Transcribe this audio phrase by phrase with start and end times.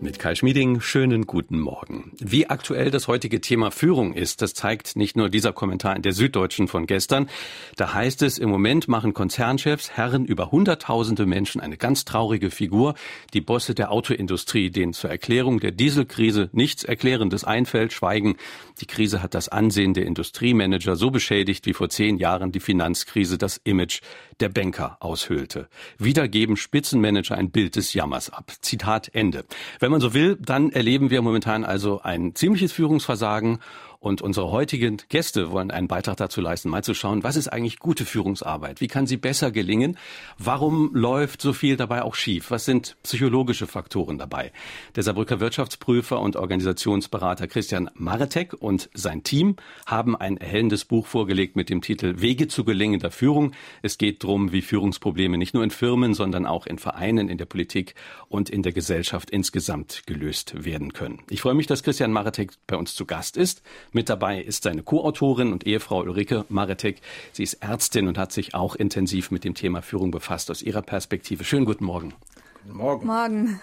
[0.00, 2.12] Mit Kai Schmieding, schönen guten Morgen.
[2.20, 6.12] Wie aktuell das heutige Thema Führung ist, das zeigt nicht nur dieser Kommentar in der
[6.12, 7.28] Süddeutschen von gestern.
[7.76, 12.94] Da heißt es, im Moment machen Konzernchefs, Herren über hunderttausende Menschen eine ganz traurige Figur.
[13.34, 18.36] Die Bosse der Autoindustrie, denen zur Erklärung der Dieselkrise nichts Erklärendes einfällt, schweigen.
[18.80, 23.36] Die Krise hat das Ansehen der Industriemanager so beschädigt, wie vor zehn Jahren die Finanzkrise
[23.36, 24.00] das Image
[24.40, 25.68] der Banker aushöhlte.
[25.98, 28.52] Wieder geben Spitzenmanager ein Bild des Jammers ab.
[28.60, 29.44] Zitat Ende.
[29.80, 33.58] Wenn man so will, dann erleben wir momentan also ein ziemliches Führungsversagen
[34.00, 37.78] und unsere heutigen Gäste wollen einen Beitrag dazu leisten, mal zu schauen, was ist eigentlich
[37.78, 38.80] gute Führungsarbeit?
[38.80, 39.98] Wie kann sie besser gelingen?
[40.38, 42.50] Warum läuft so viel dabei auch schief?
[42.50, 44.52] Was sind psychologische Faktoren dabei?
[44.94, 49.56] Der Saarbrücker Wirtschaftsprüfer und Organisationsberater Christian Maretek und sein Team
[49.86, 53.52] haben ein erhellendes Buch vorgelegt mit dem Titel Wege zu gelingender Führung.
[53.82, 57.46] Es geht darum, wie Führungsprobleme nicht nur in Firmen, sondern auch in Vereinen, in der
[57.46, 57.96] Politik
[58.28, 61.20] und in der Gesellschaft insgesamt gelöst werden können.
[61.30, 63.62] Ich freue mich, dass Christian Maretek bei uns zu Gast ist.
[63.92, 67.00] Mit dabei ist seine Co-Autorin und Ehefrau Ulrike Maretek.
[67.32, 70.82] Sie ist Ärztin und hat sich auch intensiv mit dem Thema Führung befasst aus ihrer
[70.82, 71.44] Perspektive.
[71.44, 72.12] Schönen guten Morgen.
[72.72, 73.06] Morgen.
[73.06, 73.60] Morgen.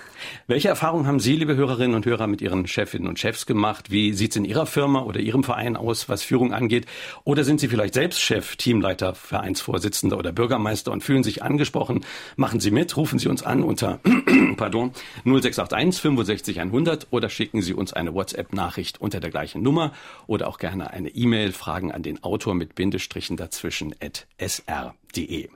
[0.48, 3.92] Welche Erfahrungen haben Sie, liebe Hörerinnen und Hörer, mit Ihren Chefinnen und Chefs gemacht?
[3.92, 6.86] Wie sieht es in Ihrer Firma oder Ihrem Verein aus, was Führung angeht?
[7.24, 12.04] Oder sind Sie vielleicht selbst Chef, Teamleiter, Vereinsvorsitzender oder Bürgermeister und fühlen sich angesprochen?
[12.36, 14.00] Machen Sie mit, rufen Sie uns an unter
[14.58, 14.92] pardon,
[15.24, 19.94] 0681 65 100 oder schicken Sie uns eine WhatsApp-Nachricht unter der gleichen Nummer
[20.26, 25.50] oder auch gerne eine E-Mail, Fragen an den Autor mit Bindestrichen dazwischen at sr.de.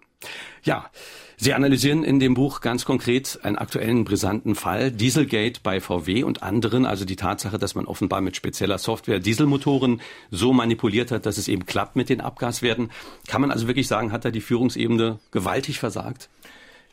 [0.63, 0.89] Ja,
[1.41, 6.43] Sie analysieren in dem Buch ganz konkret einen aktuellen brisanten Fall, Dieselgate bei VW und
[6.43, 11.37] anderen, also die Tatsache, dass man offenbar mit spezieller Software Dieselmotoren so manipuliert hat, dass
[11.37, 12.91] es eben klappt mit den Abgaswerten.
[13.29, 16.27] Kann man also wirklich sagen, hat da die Führungsebene gewaltig versagt?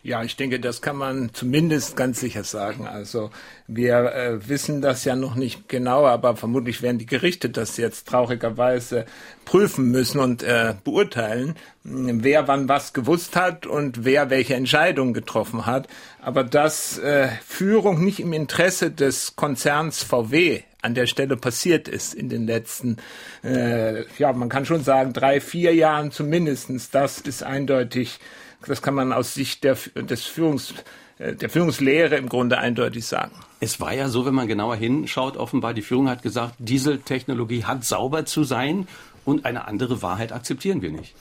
[0.07, 2.87] Ja, ich denke, das kann man zumindest ganz sicher sagen.
[2.87, 3.33] Also
[3.67, 8.07] wir äh, wissen das ja noch nicht genau, aber vermutlich werden die Gerichte das jetzt
[8.07, 9.05] traurigerweise
[9.45, 15.67] prüfen müssen und äh, beurteilen, wer wann was gewusst hat und wer welche Entscheidung getroffen
[15.67, 15.89] hat.
[16.23, 22.15] Aber dass äh, Führung nicht im Interesse des Konzerns VW an der Stelle passiert ist
[22.15, 22.99] in den letzten,
[23.43, 28.21] äh, ja, man kann schon sagen, drei, vier Jahren zumindestens, das ist eindeutig
[28.67, 30.75] das kann man aus Sicht der, des Führungs,
[31.19, 33.33] äh, der Führungslehre im Grunde eindeutig sagen.
[33.61, 37.85] Es war ja so, wenn man genauer hinschaut, offenbar die Führung hat gesagt, Dieseltechnologie hat
[37.85, 38.87] sauber zu sein
[39.25, 41.15] und eine andere Wahrheit akzeptieren wir nicht.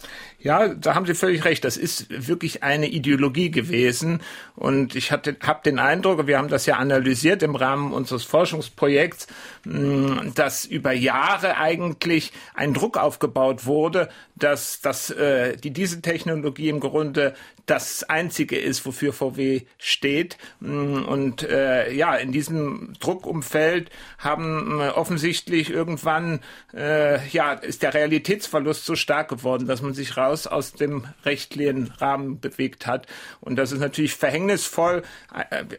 [0.46, 1.66] Ja, da haben Sie völlig recht.
[1.66, 4.22] Das ist wirklich eine Ideologie gewesen.
[4.56, 5.34] Und ich habe
[5.66, 9.26] den Eindruck, wir haben das ja analysiert im Rahmen unseres Forschungsprojekts,
[9.64, 16.80] hm, dass über Jahre eigentlich ein Druck aufgebaut wurde, dass, dass äh, die Dieseltechnologie im
[16.80, 17.34] Grunde
[17.66, 20.38] das Einzige ist, wofür VW steht.
[20.62, 23.90] Hm, und äh, ja, in diesem Druckumfeld
[24.20, 26.42] haben äh, offensichtlich irgendwann,
[26.76, 31.06] äh, ja, ist der Realitätsverlust so stark geworden, dass man sich raus hinaus aus dem
[31.24, 33.08] rechtlichen Rahmen bewegt hat.
[33.42, 35.04] Und das ist natürlich verhängnisvoll.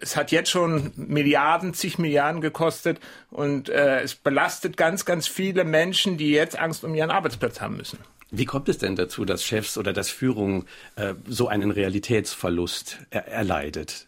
[0.00, 2.98] Es hat jetzt schon Milliarden, zig Milliarden gekostet
[3.30, 7.76] und äh, es belastet ganz, ganz viele Menschen, die jetzt Angst um ihren Arbeitsplatz haben
[7.76, 7.98] müssen.
[8.30, 10.64] Wie kommt es denn dazu, dass Chefs oder dass Führung
[10.96, 14.06] äh, so einen Realitätsverlust er erleidet?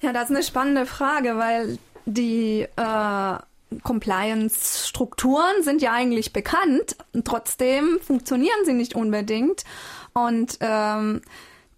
[0.00, 3.38] Ja, das ist eine spannende Frage, weil die äh,
[3.82, 9.64] Compliance-Strukturen sind ja eigentlich bekannt, trotzdem funktionieren sie nicht unbedingt.
[10.12, 11.22] Und ähm,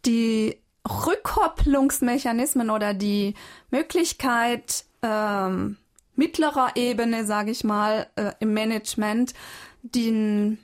[0.04, 3.34] die Rückkopplungsmechanismen oder die
[3.70, 5.76] Möglichkeit ähm,
[6.14, 9.34] mittlerer Ebene, sage ich mal, äh, im Management,
[9.82, 10.58] den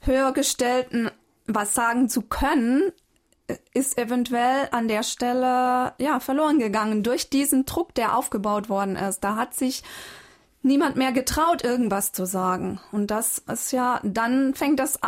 [0.00, 1.10] höhergestellten
[1.46, 2.92] was sagen zu können,
[3.48, 8.96] äh, ist eventuell an der Stelle ja verloren gegangen durch diesen Druck, der aufgebaut worden
[8.96, 9.20] ist.
[9.20, 9.82] Da hat sich
[10.64, 12.80] niemand mehr getraut, irgendwas zu sagen.
[12.92, 14.98] Und das ist ja, dann fängt das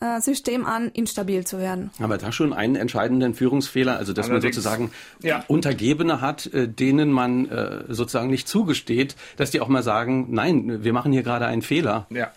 [0.00, 1.90] äh, System an, instabil zu werden.
[2.00, 4.90] Aber da schon einen entscheidenden Führungsfehler, also dass Allerdings, man sozusagen
[5.22, 5.44] ja.
[5.48, 10.84] Untergebene hat, äh, denen man äh, sozusagen nicht zugesteht, dass die auch mal sagen, nein,
[10.84, 12.06] wir machen hier gerade einen Fehler.
[12.10, 12.32] Ja.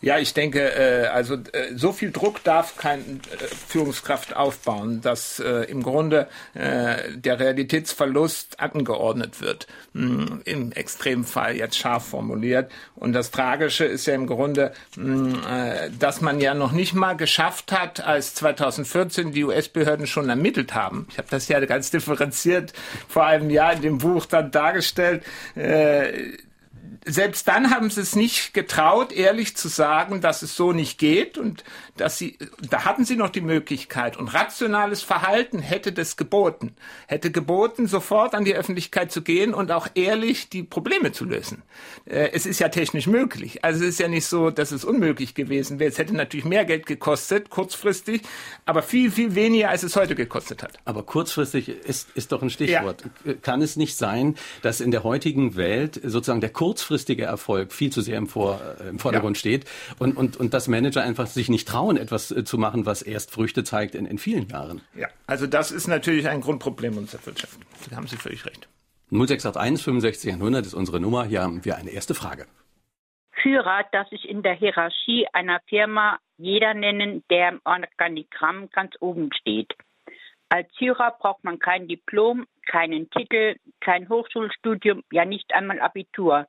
[0.00, 5.40] Ja, ich denke, äh, also äh, so viel Druck darf keine äh, Führungskraft aufbauen, dass
[5.40, 9.66] äh, im Grunde äh, der Realitätsverlust angeordnet wird.
[9.94, 12.70] Mh, hm, Im Extremfall jetzt scharf formuliert.
[12.94, 17.14] Und das Tragische ist ja im Grunde, mh, äh, dass man ja noch nicht mal
[17.14, 21.08] geschafft hat, als 2014 die US-Behörden schon ermittelt haben.
[21.10, 22.72] Ich habe das ja ganz differenziert
[23.08, 25.24] vor einem Jahr in dem Buch dann dargestellt.
[25.56, 26.38] Äh,
[27.08, 31.38] selbst dann haben sie es nicht getraut, ehrlich zu sagen, dass es so nicht geht.
[31.38, 31.64] Und
[32.00, 32.38] dass sie,
[32.70, 36.74] da hatten sie noch die Möglichkeit und rationales Verhalten hätte das geboten,
[37.06, 41.62] hätte geboten, sofort an die Öffentlichkeit zu gehen und auch ehrlich die Probleme zu lösen.
[42.06, 43.64] Äh, es ist ja technisch möglich.
[43.64, 45.90] Also es ist ja nicht so, dass es unmöglich gewesen wäre.
[45.90, 48.22] Es hätte natürlich mehr Geld gekostet, kurzfristig,
[48.64, 50.78] aber viel, viel weniger, als es heute gekostet hat.
[50.84, 53.04] Aber kurzfristig ist, ist doch ein Stichwort.
[53.24, 53.34] Ja.
[53.34, 58.00] Kann es nicht sein, dass in der heutigen Welt sozusagen der kurzfristige Erfolg viel zu
[58.00, 59.40] sehr im, Vor, äh, im Vordergrund ja.
[59.40, 59.64] steht
[59.98, 63.30] und, und, und dass Manager einfach sich nicht trauen, etwas äh, zu machen, was erst
[63.30, 64.82] Früchte zeigt in, in vielen Jahren?
[64.94, 67.58] Ja, also das ist natürlich ein Grundproblem unserer Wirtschaft.
[67.88, 68.68] Da haben Sie völlig recht.
[69.10, 71.24] 0681 65 100 ist unsere Nummer.
[71.24, 72.46] Hier haben wir eine erste Frage.
[73.42, 79.30] Führer darf sich in der Hierarchie einer Firma jeder nennen, der im Organigramm ganz oben
[79.32, 79.72] steht.
[80.48, 86.46] Als Führer braucht man kein Diplom, keinen Titel, kein Hochschulstudium, ja nicht einmal Abitur,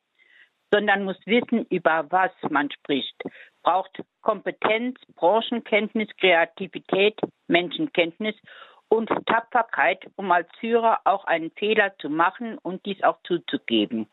[0.71, 3.15] sondern muss wissen, über was man spricht.
[3.63, 8.35] Braucht Kompetenz, Branchenkenntnis, Kreativität, Menschenkenntnis
[8.87, 14.07] und Tapferkeit, um als Führer auch einen Fehler zu machen und dies auch zuzugeben.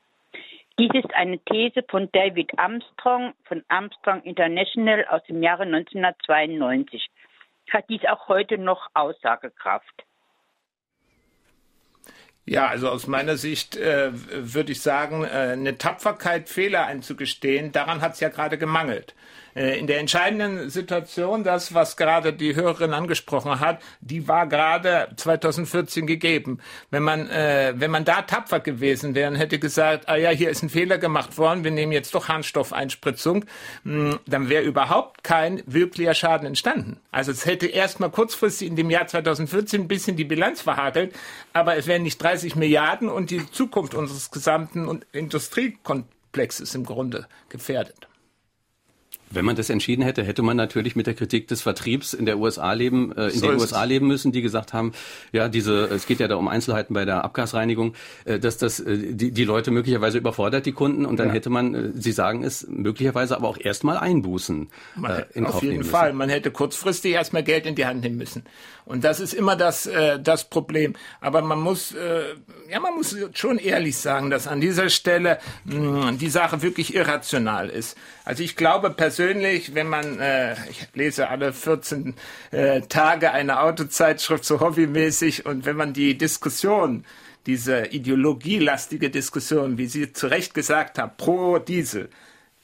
[0.78, 7.08] Dies ist eine These von David Armstrong von Armstrong International aus dem Jahre 1992.
[7.70, 10.04] Hat dies auch heute noch Aussagekraft?
[12.48, 18.00] Ja, also aus meiner Sicht äh, würde ich sagen, äh, eine Tapferkeit, Fehler einzugestehen, daran
[18.00, 19.14] hat es ja gerade gemangelt.
[19.56, 25.08] Äh, in der entscheidenden Situation, das, was gerade die Hörerin angesprochen hat, die war gerade
[25.16, 26.58] 2014 gegeben.
[26.90, 30.50] Wenn man, äh, wenn man da tapfer gewesen wäre und hätte gesagt, ah ja, hier
[30.50, 33.46] ist ein Fehler gemacht worden, wir nehmen jetzt doch Harnstoffeinspritzung,
[33.84, 37.00] mh, hm, dann wäre überhaupt kein wirklicher Schaden entstanden.
[37.10, 41.14] Also es hätte erstmal kurzfristig in dem Jahr 2014 ein bisschen die Bilanz verhagelt,
[41.54, 48.06] aber es wären nicht 30 Milliarden und die Zukunft unseres gesamten Industriekomplexes im Grunde gefährdet.
[49.30, 52.38] Wenn man das entschieden hätte, hätte man natürlich mit der Kritik des Vertriebs in der
[52.38, 54.92] USA leben, äh, in so den USA leben müssen, die gesagt haben,
[55.32, 57.94] ja, diese, es geht ja da um Einzelheiten bei der Abgasreinigung,
[58.24, 61.34] äh, dass das äh, die, die Leute möglicherweise überfordert, die Kunden, und dann ja.
[61.34, 64.68] hätte man, äh, Sie sagen es, möglicherweise aber auch erstmal Einbußen
[65.04, 66.12] äh, in Kauf Auf jeden Fall.
[66.12, 68.44] Man hätte kurzfristig erstmal Geld in die Hand nehmen müssen.
[68.86, 70.94] Und das ist immer das, äh, das Problem.
[71.20, 72.22] Aber man muss, äh,
[72.70, 77.68] ja, man muss schon ehrlich sagen, dass an dieser Stelle mh, die Sache wirklich irrational
[77.68, 77.96] ist.
[78.24, 82.14] Also ich glaube persönlich, wenn man, äh, ich lese alle 14
[82.50, 87.04] äh, Tage eine Autozeitschrift so hobbymäßig und wenn man die Diskussion
[87.46, 92.10] diese ideologielastige Diskussion, wie Sie zu Recht gesagt haben, pro Diesel,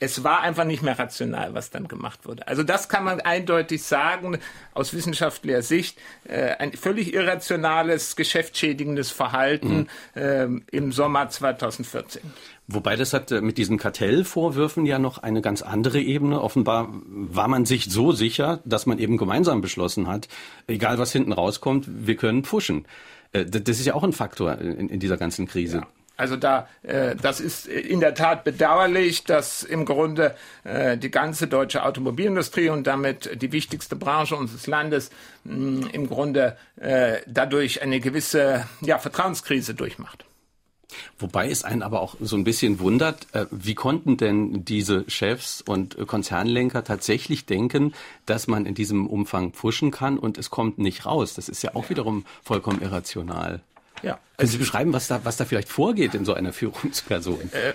[0.03, 2.45] es war einfach nicht mehr rational, was dann gemacht wurde.
[2.47, 4.37] Also das kann man eindeutig sagen,
[4.73, 10.21] aus wissenschaftlicher Sicht, äh, ein völlig irrationales, geschäftsschädigendes Verhalten mhm.
[10.21, 12.21] äh, im Sommer 2014.
[12.67, 16.41] Wobei das hat äh, mit diesen Kartellvorwürfen ja noch eine ganz andere Ebene.
[16.41, 20.27] Offenbar war man sich so sicher, dass man eben gemeinsam beschlossen hat,
[20.67, 22.85] egal was hinten rauskommt, wir können pushen.
[23.33, 25.77] Äh, das ist ja auch ein Faktor in, dieser ganzen Krise.
[25.77, 25.87] Ja.
[26.15, 31.47] Also da, äh, das ist in der Tat bedauerlich, dass im Grunde äh, die ganze
[31.47, 35.09] deutsche Automobilindustrie und damit die wichtigste Branche unseres Landes
[35.43, 40.23] mh, mm, im Grunde äh, dadurch eine gewisse ja, Vertrauenskrise durchmacht.
[41.19, 45.61] Wobei es einen aber auch so ein bisschen wundert, äh, wie konnten denn diese Chefs
[45.61, 47.93] und Konzernlenker tatsächlich denken,
[48.25, 51.33] dass man in diesem Umfang pushen kann und es kommt nicht raus?
[51.33, 53.61] Das ist ja auch wiederum vollkommen irrational.
[54.01, 54.19] Ja.
[54.37, 57.51] Können Sie beschreiben, was da, was da vielleicht vorgeht in so einer Führungsperson?
[57.53, 57.73] Äh,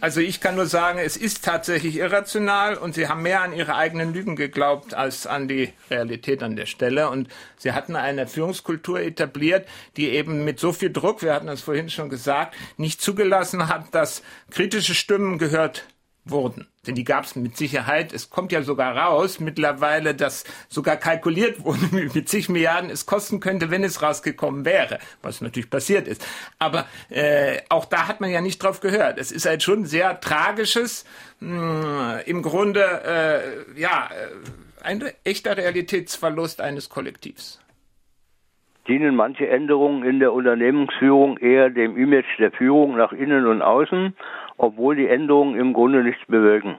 [0.00, 3.74] also ich kann nur sagen, es ist tatsächlich irrational und sie haben mehr an ihre
[3.74, 7.10] eigenen Lügen geglaubt als an die Realität an der Stelle.
[7.10, 11.60] Und sie hatten eine Führungskultur etabliert, die eben mit so viel Druck, wir hatten das
[11.60, 15.84] vorhin schon gesagt, nicht zugelassen hat, dass kritische Stimmen gehört
[16.24, 16.66] wurden.
[16.86, 18.12] Denn die gab es mit Sicherheit.
[18.12, 23.40] Es kommt ja sogar raus mittlerweile, dass sogar kalkuliert wurde, mit zig Milliarden es kosten
[23.40, 26.24] könnte, wenn es rausgekommen wäre, was natürlich passiert ist.
[26.58, 29.18] Aber äh, auch da hat man ja nicht drauf gehört.
[29.18, 31.04] Es ist halt schon sehr tragisches,
[31.40, 32.82] mh, hm, im Grunde
[33.74, 37.58] äh, ja äh, ein echter Realitätsverlust eines Kollektivs
[38.88, 44.14] dienen manche Änderungen in der Unternehmensführung eher dem Image der Führung nach innen und außen
[44.58, 46.78] obwohl die Änderungen im Grunde nichts bewirken.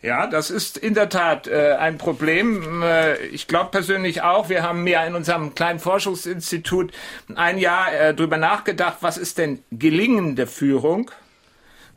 [0.00, 2.82] Ja, das ist in der Tat äh, ein Problem.
[2.84, 6.92] Äh, ich glaube persönlich auch, wir haben mehr in unserem kleinen Forschungsinstitut
[7.34, 11.10] ein Jahr äh, drüber nachgedacht, was ist denn gelingende Führung?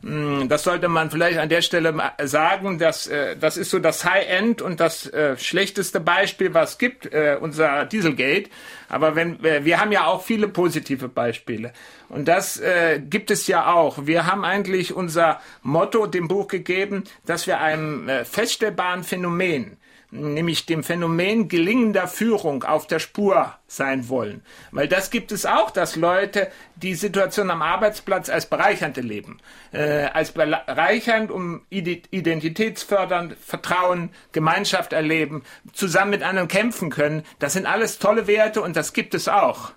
[0.02, 1.94] Hm, das sollte man vielleicht an der Stelle
[2.24, 7.06] sagen, dass äh, das ist so das High-End und das äh, schlechteste Beispiel, was gibt,
[7.06, 8.50] äh, unser Dieselgate.
[8.88, 11.72] Aber wenn äh, wir haben ja auch viele positive Beispiele
[12.08, 14.06] und das äh, gibt es ja auch.
[14.06, 19.76] Wir haben eigentlich unser Motto dem Buch gegeben, dass wir einem äh, feststellbaren Phänomen
[20.12, 24.42] nämlich dem Phänomen gelingender Führung auf der Spur sein wollen.
[24.70, 29.40] Weil das gibt es auch, dass Leute die Situation am Arbeitsplatz als bereichernd erleben.
[29.72, 35.42] Äh, als bereichernd, um identitätsfördernd, Vertrauen, Gemeinschaft erleben,
[35.72, 37.24] zusammen mit anderen kämpfen können.
[37.38, 39.72] Das sind alles tolle Werte und das gibt es auch.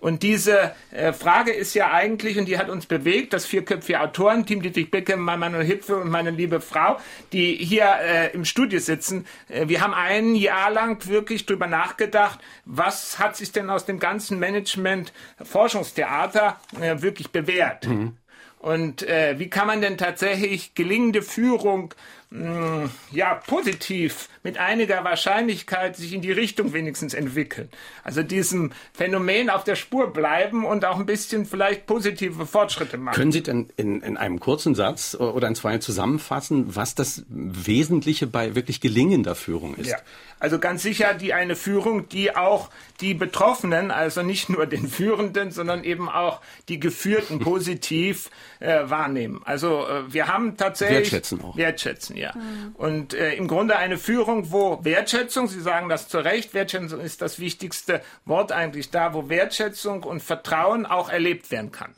[0.00, 4.62] Und diese äh, Frage ist ja eigentlich, und die hat uns bewegt, das vierköpfige Autorenteam,
[4.62, 6.96] Dietrich Bicke, Manuel Hipfe und meine liebe Frau,
[7.32, 9.26] die hier äh, im Studio sitzen.
[9.48, 13.98] Äh, wir haben ein Jahr lang wirklich drüber nachgedacht, was hat sich denn aus dem
[13.98, 17.86] ganzen Management-Forschungstheater äh, wirklich bewährt.
[17.86, 18.16] Mhm.
[18.58, 21.94] Und äh, wie kann man denn tatsächlich gelingende Führung
[22.30, 27.68] mh, mm, ja positiv mit einiger Wahrscheinlichkeit sich in die Richtung wenigstens entwickeln.
[28.04, 33.14] Also diesem Phänomen auf der Spur bleiben und auch ein bisschen vielleicht positive Fortschritte machen.
[33.14, 38.26] Können Sie denn in, in einem kurzen Satz oder in zwei zusammenfassen, was das Wesentliche
[38.26, 39.90] bei wirklich gelingender Führung ist?
[39.90, 39.98] Ja,
[40.38, 42.70] also ganz sicher die eine Führung, die auch
[43.00, 48.30] die Betroffenen, also nicht nur den Führenden, sondern eben auch die Geführten positiv
[48.60, 49.42] äh, wahrnehmen.
[49.44, 51.56] Also äh, wir haben tatsächlich wertschätzen auch.
[51.56, 52.32] Wertschätzen, ja.
[52.34, 52.74] Mhm.
[52.74, 57.00] Und äh, im Grunde eine Führung Führung, wo Wertschätzung, Sie sagen das zu Recht, Wertschätzung
[57.00, 61.94] ist das wichtigste Wort eigentlich da, wo Wertschätzung und Vertrauen auch erlebt werden kann.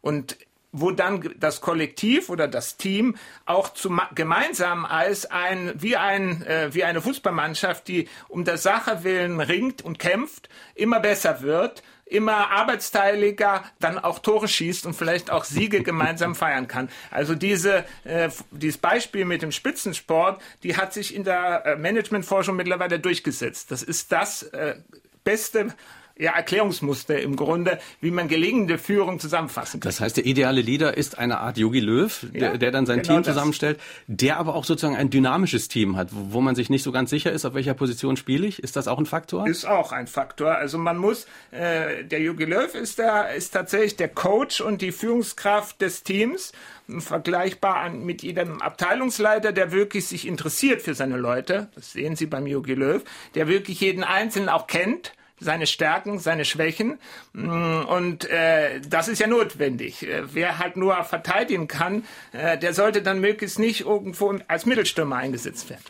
[0.00, 0.36] Und
[0.76, 3.16] wo dann das Kollektiv oder das Team
[3.46, 9.04] auch zu, gemeinsam als ein wie ein äh, wie eine Fußballmannschaft, die um der Sache
[9.04, 15.30] willen ringt und kämpft, immer besser wird immer arbeitsteiliger dann auch Tore schießt und vielleicht
[15.30, 16.88] auch Siege gemeinsam feiern kann.
[17.10, 22.56] Also diese, äh, dieses Beispiel mit dem Spitzensport, die hat sich in der äh, Managementforschung
[22.56, 23.70] mittlerweile durchgesetzt.
[23.70, 24.76] Das ist das äh,
[25.24, 25.74] beste
[26.16, 29.88] ja, Erklärungsmuster im Grunde, wie man gelingende Führung zusammenfassen kann.
[29.88, 33.02] Das heißt, der ideale Leader ist eine Art Yogi Löw, der, ja, der dann sein
[33.02, 36.84] genau Team zusammenstellt, der aber auch sozusagen ein dynamisches Team hat, wo man sich nicht
[36.84, 38.62] so ganz sicher ist, auf welcher Position spiele ich.
[38.62, 39.48] Ist das auch ein Faktor?
[39.48, 40.54] Ist auch ein Faktor.
[40.54, 44.92] Also man muss, äh, der Yogi Löw ist, der, ist tatsächlich der Coach und die
[44.92, 46.52] Führungskraft des Teams
[46.98, 51.68] vergleichbar an, mit jedem Abteilungsleiter, der wirklich sich interessiert für seine Leute.
[51.74, 53.02] Das sehen Sie beim Yogi Löw,
[53.34, 56.98] der wirklich jeden Einzelnen auch kennt seine Stärken, seine Schwächen.
[57.32, 60.06] Mm, und äh, das ist ja notwendig.
[60.06, 65.16] Äh, wer halt nur verteidigen kann, äh, der sollte dann möglichst nicht irgendwo als Mittelstürmer
[65.16, 65.82] eingesetzt werden.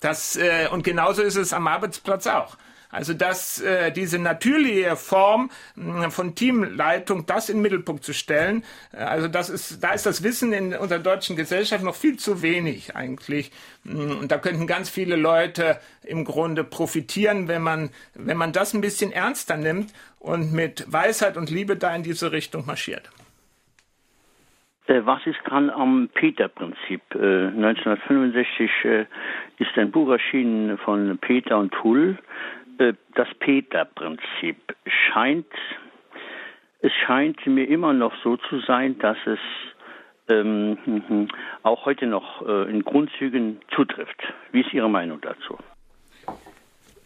[0.00, 2.56] Das, äh, und genauso ist es am Arbeitsplatz auch.
[2.92, 8.64] Also dass äh, diese natürliche Form äh, von Teamleitung, das in den Mittelpunkt zu stellen,
[8.92, 12.42] äh, also das ist, da ist das Wissen in unserer deutschen Gesellschaft noch viel zu
[12.42, 13.50] wenig eigentlich.
[13.84, 18.74] Mm, und da könnten ganz viele Leute im Grunde profitieren, wenn man, wenn man das
[18.74, 23.10] ein bisschen ernster nimmt und mit Weisheit und Liebe da in diese Richtung marschiert.
[24.86, 27.00] Äh, was ist dran am Peter-Prinzip?
[27.14, 29.06] 1965 äh,
[29.58, 35.46] ist ein Buch erschienen von Peter und Hull, äh, das Peter-Prinzip scheint,
[36.80, 39.38] es scheint mir immer noch so zu sein, dass es
[40.28, 41.28] ähm,
[41.62, 44.20] auch heute noch äh, in Grundzügen zutrifft.
[44.52, 45.58] Wie ist Ihre Meinung dazu?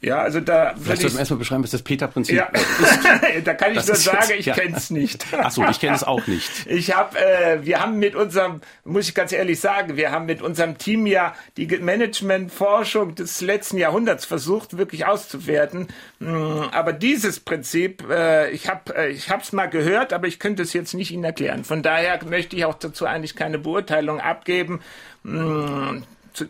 [0.06, 0.72] Ja, also da.
[0.80, 2.44] Vielleicht sollten wir erstmal beschreiben, was das Peter-Prinzip ja.
[2.52, 3.44] ist.
[3.44, 4.54] da kann ich das nur sagen, jetzt, ich ja.
[4.54, 5.26] kenne es nicht.
[5.36, 6.48] Ach so, ich kenne es auch nicht.
[6.66, 10.42] Ich habe, äh, wir haben mit unserem, muss ich ganz ehrlich sagen, wir haben mit
[10.42, 15.88] unserem Team ja die Managementforschung des letzten Jahrhunderts versucht, wirklich auszuwerten.
[16.20, 20.62] Mm, aber dieses Prinzip, äh, ich habe, äh, ich es mal gehört, aber ich könnte
[20.62, 21.64] es jetzt nicht Ihnen erklären.
[21.64, 24.82] Von daher möchte ich auch dazu eigentlich keine Beurteilung abgeben.
[25.24, 26.02] Mm,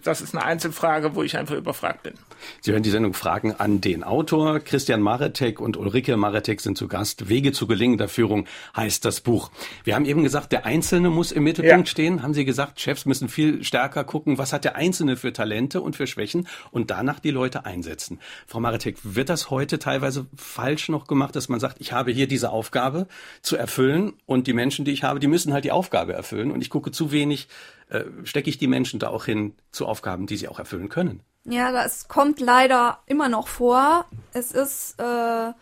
[0.03, 2.15] das ist eine Einzelfrage, wo ich einfach überfragt bin.
[2.61, 4.61] Sie hören die Sendung Fragen an den Autor.
[4.61, 7.29] Christian Maretek und Ulrike Maretek sind zu Gast.
[7.29, 9.51] Wege zu gelingender Führung heißt das Buch.
[9.85, 11.91] Wir haben eben gesagt, der Einzelne muss im Mittelpunkt ja.
[11.91, 12.23] stehen.
[12.23, 15.97] Haben Sie gesagt, Chefs müssen viel stärker gucken, was hat der Einzelne für Talente und
[15.97, 18.21] für Schwächen und danach die Leute einsetzen.
[18.47, 22.27] Frau Maretek, wird das heute teilweise falsch noch gemacht, dass man sagt, ich habe hier
[22.27, 23.07] diese Aufgabe
[23.43, 26.61] zu erfüllen und die Menschen, die ich habe, die müssen halt die Aufgabe erfüllen und
[26.61, 27.49] ich gucke zu wenig,
[27.89, 31.21] äh, stecke ich die Menschen da auch hin zu Aufgaben, die sie auch erfüllen können?
[31.49, 34.05] Ja, das kommt leider immer noch vor.
[34.33, 35.53] Es ist äh,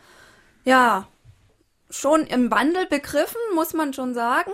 [0.64, 1.06] ja
[1.90, 4.50] schon im Wandel begriffen, muss man schon sagen,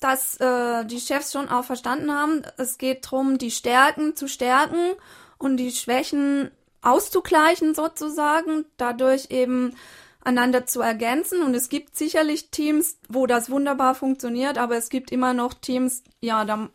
[0.00, 4.94] dass äh, die Chefs schon auch verstanden haben, es geht darum, die Stärken zu stärken
[5.36, 6.50] und die Schwächen
[6.82, 9.76] auszugleichen sozusagen, dadurch eben
[10.22, 11.42] einander zu ergänzen.
[11.42, 16.02] Und es gibt sicherlich Teams, wo das wunderbar funktioniert, aber es gibt immer noch Teams,
[16.20, 16.70] ja, da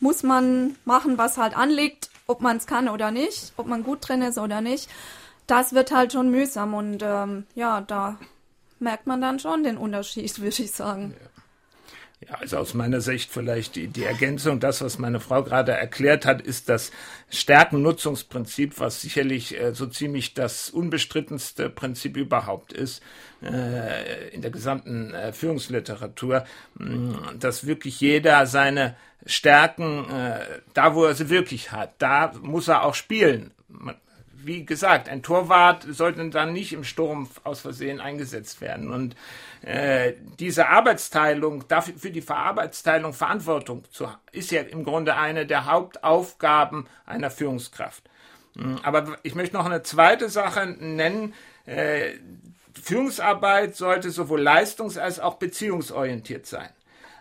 [0.00, 4.06] muss man machen, was halt anliegt, ob man es kann oder nicht, ob man gut
[4.06, 4.88] drin ist oder nicht.
[5.46, 8.18] Das wird halt schon mühsam und ähm, ja, da
[8.78, 11.14] merkt man dann schon den Unterschied, würde ich sagen.
[11.18, 11.37] Ja.
[12.26, 16.26] Ja, also aus meiner Sicht vielleicht die, die Ergänzung, das, was meine Frau gerade erklärt
[16.26, 16.90] hat, ist das
[17.30, 23.02] Stärkennutzungsprinzip, was sicherlich äh, so ziemlich das unbestrittenste Prinzip überhaupt ist
[23.40, 26.44] äh, in der gesamten äh, Führungsliteratur,
[26.74, 30.40] mh, mm, dass wirklich jeder seine Stärken, äh,
[30.74, 33.52] da wo er sie wirklich hat, da muss er auch spielen.
[33.68, 33.94] Man,
[34.48, 38.90] wie gesagt, ein Torwart sollte dann nicht im Sturm aus Versehen eingesetzt werden.
[38.90, 39.14] Und
[39.60, 45.66] äh, diese Arbeitsteilung, dafür für die Arbeitsteilung Verantwortung zu, ist ja im Grunde eine der
[45.66, 48.02] Hauptaufgaben einer Führungskraft.
[48.56, 51.34] Hm, aber ich möchte noch eine zweite Sache nennen.
[51.66, 52.12] Äh,
[52.82, 56.70] Führungsarbeit sollte sowohl leistungs- als auch beziehungsorientiert sein.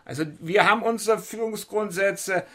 [0.05, 2.45] Also wir haben unsere Führungsgrundsätze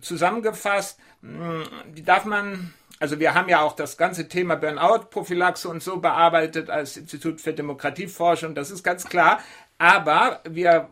[0.00, 0.98] zusammengefasst.
[1.20, 1.64] Hm,
[1.94, 6.70] die darf man also wir haben ja auch das ganze Thema Burnout-Prophylaxe und so bearbeitet
[6.70, 9.40] als Institut für Demokratieforschung, das ist ganz klar.
[9.78, 10.88] Aber wir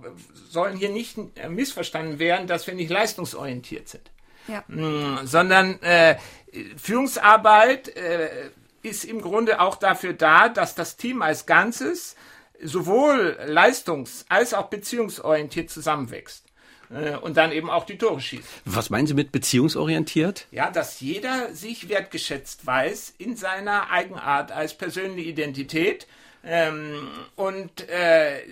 [0.51, 1.17] sollen hier nicht
[1.49, 4.11] missverstanden werden, dass wir nicht leistungsorientiert sind.
[4.47, 4.63] Ja.
[4.69, 6.17] Mm, sondern äh,
[6.77, 8.51] Führungsarbeit äh,
[8.83, 12.15] ist im Grunde auch dafür da, dass das Team als Ganzes
[12.63, 16.45] sowohl leistungs- als auch beziehungsorientiert zusammenwächst.
[16.91, 18.45] Äh, und dann eben auch die Tore schießt.
[18.65, 20.47] Was meinen Sie mit beziehungsorientiert?
[20.51, 26.07] Ja, dass jeder sich wertgeschätzt weiß in seiner Eigenart als persönliche Identität.
[26.47, 28.43] Ähm, und äh,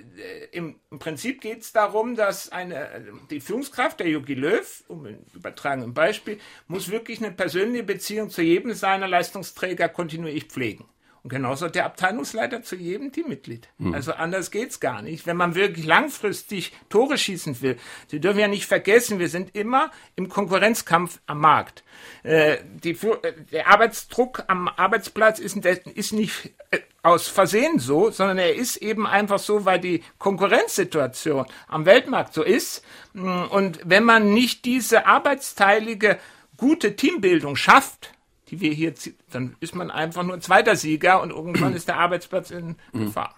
[0.53, 2.89] im, im, Prinzip geht es darum, dass eine,
[3.31, 8.41] die Führungskraft, der Jogi Löw, um ein übertragenes Beispiel, muss wirklich eine persönliche Beziehung zu
[8.41, 10.87] jedem seiner Leistungsträger kontinuierlich pflegen.
[11.23, 13.69] Und genauso der Abteilungsleiter zu jedem Teammitglied.
[13.79, 13.95] Mhm.
[13.95, 15.25] Also anders geht's gar nicht.
[15.25, 19.93] Wenn man wirklich langfristig Tore schießen will, Sie dürfen ja nicht vergessen, wir sind immer
[20.17, 21.85] im Konkurrenzkampf am Markt.
[22.25, 28.39] Äh, die, äh, der Arbeitsdruck am Arbeitsplatz ist, ist nicht äh, aus Versehen so, sondern
[28.39, 32.85] er ist eben einfach so, weil die Konkurrenzsituation am Weltmarkt so ist.
[33.15, 36.19] Und wenn man nicht diese arbeitsteilige
[36.57, 38.13] gute Teambildung schafft,
[38.53, 38.95] die wir hier,
[39.31, 43.07] dann ist man einfach nur ein zweiter Sieger und irgendwann ist der Arbeitsplatz in mhm.
[43.07, 43.35] Gefahr.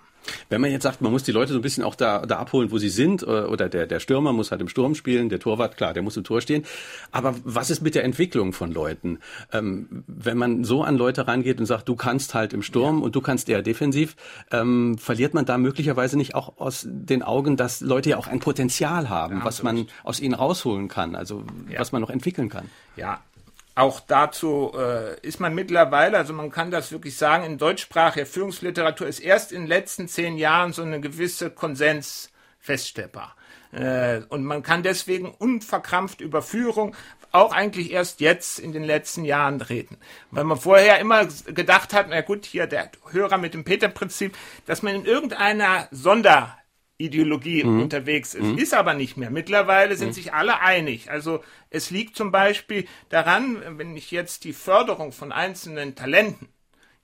[0.48, 2.70] Wenn man jetzt sagt, man muss die Leute so ein bisschen auch da, da abholen,
[2.70, 5.76] wo sie sind, äh, oder der, der Stürmer muss halt im Sturm spielen, der Torwart,
[5.76, 6.64] klar, der muss im Tor stehen.
[7.12, 9.18] Aber was ist mit der Entwicklung von Leuten?
[9.52, 13.04] Ähm, wenn man so an Leute rangeht und sagt, du kannst halt im Sturm ja.
[13.04, 14.16] und du kannst eher defensiv,
[14.50, 18.40] ähm, verliert man da möglicherweise nicht auch aus den Augen, dass Leute ja auch ein
[18.40, 21.80] Potenzial haben, ja, was man aus ihnen rausholen kann, also ja.
[21.80, 22.70] was man noch entwickeln kann?
[22.96, 23.20] Ja,
[23.74, 29.06] auch dazu äh, ist man mittlerweile, also man kann das wirklich sagen, in deutschsprachiger Führungsliteratur
[29.06, 33.34] ist erst in den letzten zehn Jahren so eine gewisse Konsens feststellbar.
[33.72, 36.94] Äh, und man kann deswegen unverkrampft über Führung
[37.32, 39.98] auch eigentlich erst jetzt in den letzten Jahren reden.
[40.30, 44.82] Weil man vorher immer gedacht hat, na gut, hier der Hörer mit dem Peter-Prinzip, dass
[44.82, 46.56] man in irgendeiner Sonder
[47.06, 47.82] Ideologie mhm.
[47.82, 48.44] unterwegs ist.
[48.44, 48.58] Mhm.
[48.58, 49.30] Ist aber nicht mehr.
[49.30, 50.12] Mittlerweile sind mhm.
[50.12, 51.10] sich alle einig.
[51.10, 56.48] Also es liegt zum Beispiel daran, wenn ich jetzt die Förderung von einzelnen Talenten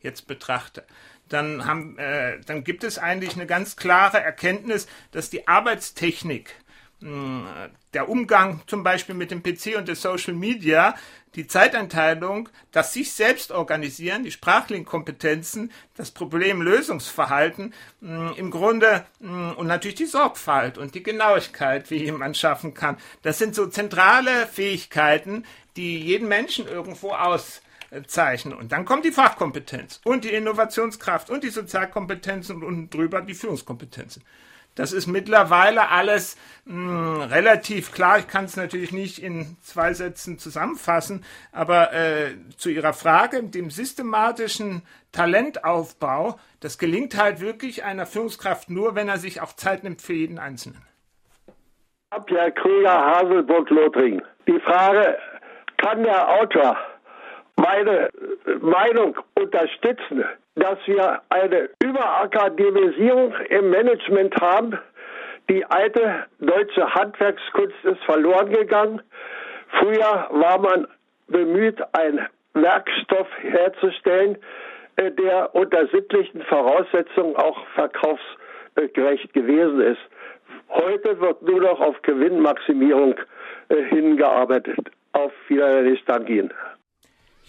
[0.01, 0.85] jetzt betrachte,
[1.29, 6.55] dann, haben, äh, dann gibt es eigentlich eine ganz klare Erkenntnis, dass die Arbeitstechnik
[7.03, 10.95] der Umgang zum Beispiel mit dem PC und der Social Media,
[11.35, 19.95] die Zeiteinteilung, das sich selbst organisieren, die sprachlichen Kompetenzen, das Problemlösungsverhalten, im Grunde und natürlich
[19.95, 22.99] die Sorgfalt und die Genauigkeit, wie man schaffen kann.
[23.23, 25.45] Das sind so zentrale Fähigkeiten,
[25.77, 28.55] die jeden Menschen irgendwo auszeichnen.
[28.55, 33.35] Und dann kommt die Fachkompetenz und die Innovationskraft und die Sozialkompetenzen und unten drüber die
[33.35, 34.23] Führungskompetenzen.
[34.81, 38.19] Das ist mittlerweile alles mh, hm, relativ klar.
[38.19, 43.69] Ich kann es natürlich nicht in zwei Sätzen zusammenfassen, aber äh, zu Ihrer Frage, dem
[43.69, 44.81] systematischen
[45.13, 50.15] Talentaufbau, das gelingt halt wirklich einer Führungskraft nur, wenn er sich auch Zeit nimmt für
[50.15, 50.81] jeden Einzelnen.
[52.09, 54.23] Abja Krüger, Haselburg, Lothringen.
[54.47, 55.19] Die Frage,
[55.77, 56.79] kann der Autor
[57.57, 58.09] meine
[58.63, 60.25] Meinung unterstützen,
[60.57, 64.79] dass wir eine Überakademisierung im Management haben.
[65.49, 69.03] Die alte deutsche Handwerkskunst ist verloren gegangen.
[69.79, 70.87] Früher war man
[71.29, 74.39] bemüht, einen Werkstoff herzustellen,
[74.97, 80.01] äh, der unter sittlichen Voraussetzungen auch verkaufsgerecht gewesen ist.
[80.69, 83.15] Heute wird nur noch auf Gewinnmaximierung
[83.69, 84.91] äh, hingearbeitet.
[85.13, 86.53] Auf Wiedersehen, Ihnen.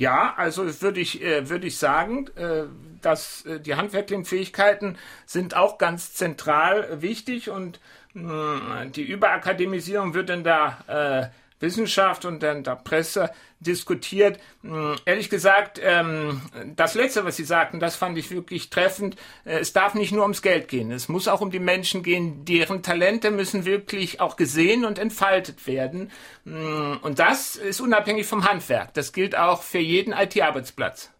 [0.02, 2.64] Ja, also würde ich, äh, würde ich sagen, äh,
[3.02, 7.80] dass äh, die handwerklichen Fähigkeiten sind auch ganz zentral wichtig und
[8.14, 14.40] mh, die Überakademisierung wird in der äh, Wissenschaft und in der Presse diskutiert.
[14.64, 16.42] Hm, ehrlich gesagt, ähm,
[16.76, 19.16] das Letzte, was Sie sagten, das fand ich wirklich treffend.
[19.46, 20.92] Äh, es darf nicht nur ums Geld gehen.
[20.92, 22.44] Es muss auch um die Menschen gehen.
[22.46, 26.12] Deren Talente müssen wirklich auch gesehen und entfaltet werden.
[26.46, 28.94] Hm, und das ist unabhängig vom Handwerk.
[28.94, 31.12] Das gilt auch für jeden IT-Arbeitsplatz.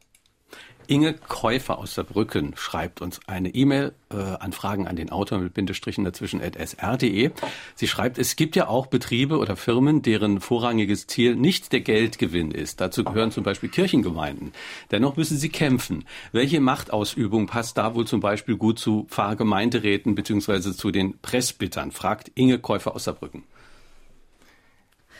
[0.92, 5.54] Inge Käufer aus Saarbrücken schreibt uns eine E-Mail äh, an Fragen an den Autor mit
[5.54, 7.32] Bindestrichen dazwischen at sr.de.
[7.76, 12.52] Sie schreibt, es gibt ja auch Betriebe oder Firmen, deren vorrangiges Ziel nicht der Geldgewinn
[12.52, 12.82] ist.
[12.82, 14.52] Dazu gehören zum Beispiel Kirchengemeinden.
[14.92, 16.04] Dennoch müssen sie kämpfen.
[16.34, 20.74] Welche Machtausübung passt da wohl zum Beispiel gut zu Pfarrgemeinderäten bzw.
[20.74, 21.94] zu den Presbytern?
[21.94, 23.46] fragt Inge Käufer aus Saarbrücken.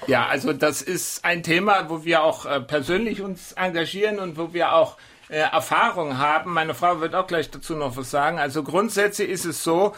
[0.08, 4.54] Ja, also das ist ein Thema, wo wir auch äh, persönlich uns engagieren und wo
[4.54, 4.98] wir auch
[5.32, 6.52] äh, Erfahrung haben.
[6.54, 8.38] Meine Frau wird auch gleich dazu noch was sagen.
[8.38, 9.96] Also grundsätzlich ist es so,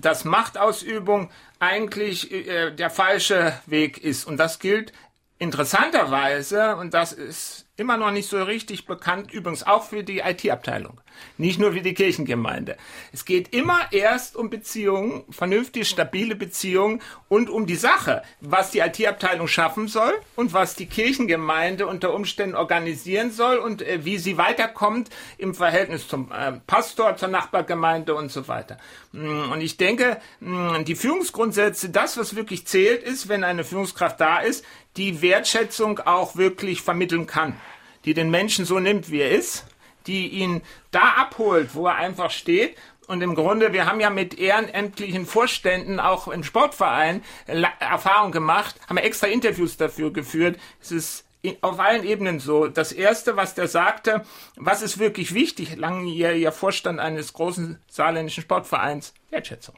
[0.00, 4.26] dass Machtausübung eigentlich äh, der falsche Weg ist.
[4.26, 4.92] Und das gilt
[5.38, 11.02] interessanterweise, und das ist immer noch nicht so richtig bekannt, übrigens auch für die IT-Abteilung,
[11.38, 12.76] nicht nur für die Kirchengemeinde.
[13.12, 18.80] Es geht immer erst um Beziehungen, vernünftig stabile Beziehungen und um die Sache, was die
[18.80, 24.38] IT-Abteilung schaffen soll und was die Kirchengemeinde unter Umständen organisieren soll und äh, wie sie
[24.38, 28.78] weiterkommt im Verhältnis zum äh, Pastor, zur Nachbargemeinde und so weiter.
[29.12, 34.20] Mm, und ich denke, mm, die Führungsgrundsätze, das, was wirklich zählt, ist, wenn eine Führungskraft
[34.20, 34.64] da ist,
[34.96, 37.56] die Wertschätzung auch wirklich vermitteln kann,
[38.04, 39.66] die den Menschen so nimmt, wie er ist,
[40.06, 42.76] die ihn da abholt, wo er einfach steht.
[43.06, 48.96] Und im Grunde, wir haben ja mit ehrenamtlichen Vorständen auch im Sportverein Erfahrung gemacht, haben
[48.96, 50.58] extra Interviews dafür geführt.
[50.80, 51.24] Es ist
[51.60, 52.66] auf allen Ebenen so.
[52.66, 54.24] Das erste, was der sagte,
[54.56, 59.76] was ist wirklich wichtig, langjähriger Vorstand eines großen saarländischen Sportvereins, Wertschätzung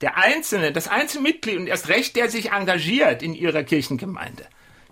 [0.00, 4.44] der Einzelne, das Einzelmitglied und erst recht, der sich engagiert in ihrer Kirchengemeinde,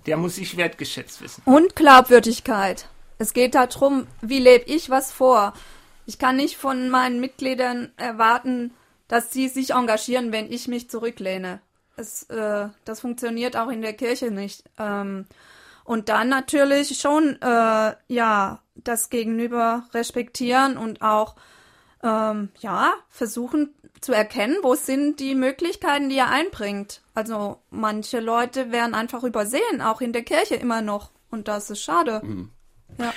[0.07, 1.43] der muss sich wertgeschätzt wissen.
[1.45, 2.87] Und Glaubwürdigkeit.
[3.23, 5.53] Es geht darum, wie lebe ich was vor.
[6.07, 8.75] Ich kann nicht von meinen Mitgliedern erwarten,
[9.07, 11.61] dass sie sich engagieren, wenn ich mich zurücklehne.
[11.97, 14.65] Es, äh, das funktioniert auch in der Kirche nicht.
[14.77, 15.27] Ähm,
[15.85, 21.37] und dann natürlich schon, äh, ja, das Gegenüber respektieren und auch,
[22.03, 27.03] ähm, ja, versuchen zu erkennen, wo sind die Möglichkeiten, die er einbringt.
[27.15, 31.13] Also manche Leute werden einfach übersehen, auch in der Kirche immer noch.
[31.31, 32.21] Und das ist schade.
[32.25, 32.51] Mhm.
[32.99, 33.15] Ja.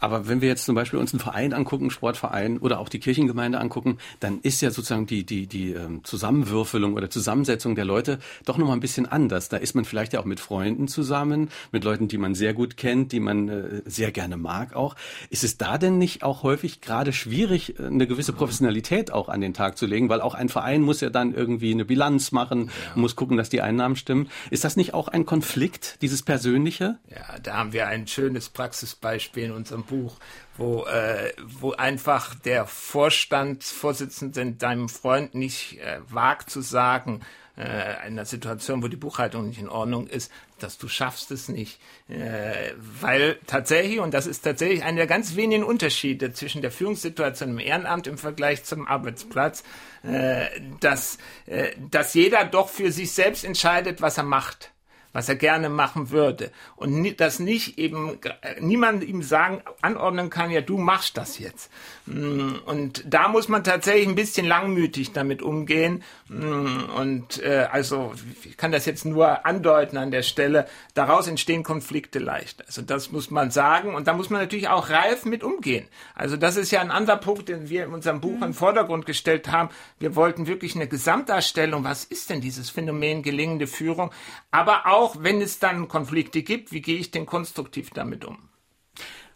[0.00, 3.58] Aber wenn wir jetzt zum Beispiel uns einen Verein angucken, Sportverein oder auch die Kirchengemeinde
[3.58, 8.58] angucken, dann ist ja sozusagen die, die, die ähm, Zusammenwürfelung oder Zusammensetzung der Leute doch
[8.58, 9.48] nochmal ein bisschen anders.
[9.48, 12.76] Da ist man vielleicht ja auch mit Freunden zusammen, mit Leuten, die man sehr gut
[12.76, 14.94] kennt, die man äh, sehr gerne mag auch.
[15.30, 19.40] Ist es da denn nicht auch häufig gerade schwierig, äh, eine gewisse Professionalität auch an
[19.40, 20.08] den Tag zu legen?
[20.08, 23.00] Weil auch ein Verein muss ja dann irgendwie eine Bilanz machen, ja.
[23.00, 24.28] muss gucken, dass die Einnahmen stimmen.
[24.50, 26.98] Ist das nicht auch ein Konflikt, dieses Persönliche?
[27.10, 30.16] Ja, da haben wir ein schönes Praxisbeispiel in unserem Buch,
[30.56, 37.22] wo, äh, wo einfach der Vorstandsvorsitzende deinem Freund nicht äh, wagt zu sagen,
[37.58, 41.48] äh, in einer Situation, wo die Buchhaltung nicht in Ordnung ist, dass du schaffst es
[41.48, 41.80] nicht.
[42.08, 47.50] Äh, weil tatsächlich, und das ist tatsächlich einer der ganz wenigen Unterschiede zwischen der Führungssituation
[47.50, 49.64] im Ehrenamt im Vergleich zum Arbeitsplatz,
[50.04, 50.46] äh,
[50.80, 54.70] dass, äh, dass jeder doch für sich selbst entscheidet, was er macht
[55.12, 56.50] was er gerne machen würde.
[56.76, 58.18] Und das nicht eben,
[58.60, 61.70] niemand ihm sagen, anordnen kann, ja, du machst das jetzt.
[62.06, 66.02] Mm, und da muss man tatsächlich ein bisschen langmütig damit umgehen.
[66.28, 68.12] Mm, und äh, also,
[68.44, 72.64] ich kann das jetzt nur andeuten an der Stelle, daraus entstehen Konflikte leicht.
[72.66, 73.94] Also das muss man sagen.
[73.94, 75.86] Und da muss man natürlich auch reif mit umgehen.
[76.14, 78.42] Also das ist ja ein anderer Punkt, den wir in unserem Buch mhm.
[78.42, 79.70] in den Vordergrund gestellt haben.
[79.98, 84.10] Wir wollten wirklich eine Gesamtdarstellung, was ist denn dieses Phänomen gelingende Führung,
[84.50, 88.38] aber auch auch wenn es dann Konflikte gibt, wie gehe ich denn konstruktiv damit um?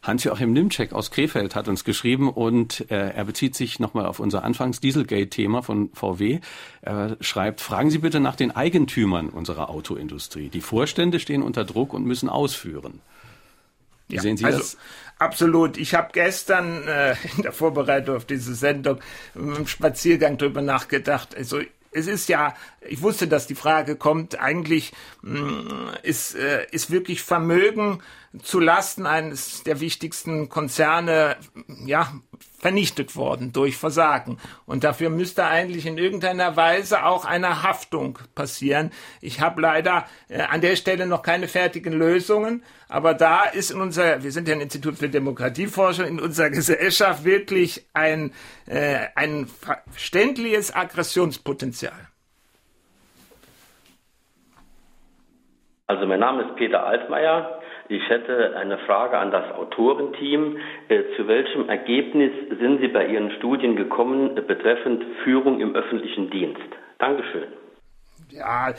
[0.03, 4.43] Hans-Joachim Nimczek aus Krefeld hat uns geschrieben und äh, er bezieht sich nochmal auf unser
[4.43, 6.41] Anfangs-Dieselgate-Thema von VW.
[6.81, 10.49] Er schreibt, fragen Sie bitte nach den Eigentümern unserer Autoindustrie.
[10.49, 13.01] Die Vorstände stehen unter Druck und müssen ausführen.
[14.09, 14.77] Wie ja, sehen Sie also, das?
[15.21, 15.77] Absolut.
[15.77, 18.99] Ich habe gestern äh, in der Vorbereitung auf diese Sendung
[19.37, 21.37] im Spaziergang drüber nachgedacht.
[21.37, 21.61] Also
[21.93, 26.91] es ist ja, ich wusste, dass die Frage kommt, eigentlich mh, mm, ist, äh, ist
[26.91, 28.03] wirklich Vermögen
[28.41, 31.37] zu Lasten eines der wichtigsten Konzerne,
[31.85, 32.13] ja,
[32.59, 34.39] vernichtet worden durch Versagen.
[34.67, 38.93] Und dafür müsste eigentlich in irgendeiner Weise auch eine Haftung passieren.
[39.21, 43.81] Ich habe leider äh, an der Stelle noch keine fertigen Lösungen, aber da ist in
[43.81, 48.33] unserer, wir sind ja ein Institut für Demokratieforschung, in unserer Gesellschaft wirklich ein,
[48.67, 49.49] äh, ein
[49.91, 52.09] verständliches Aggressionspotenzial.
[55.89, 57.62] Also mein Name ist Peter Altmaier.
[57.89, 60.59] Ich hätte eine Frage an das Autorenteam.
[60.89, 66.61] Äh, zu welchem Ergebnis sind Sie bei Ihren Studien gekommen betreffend Führung im öffentlichen Dienst?
[66.99, 67.49] Dankeschön.
[68.31, 68.73] Ja,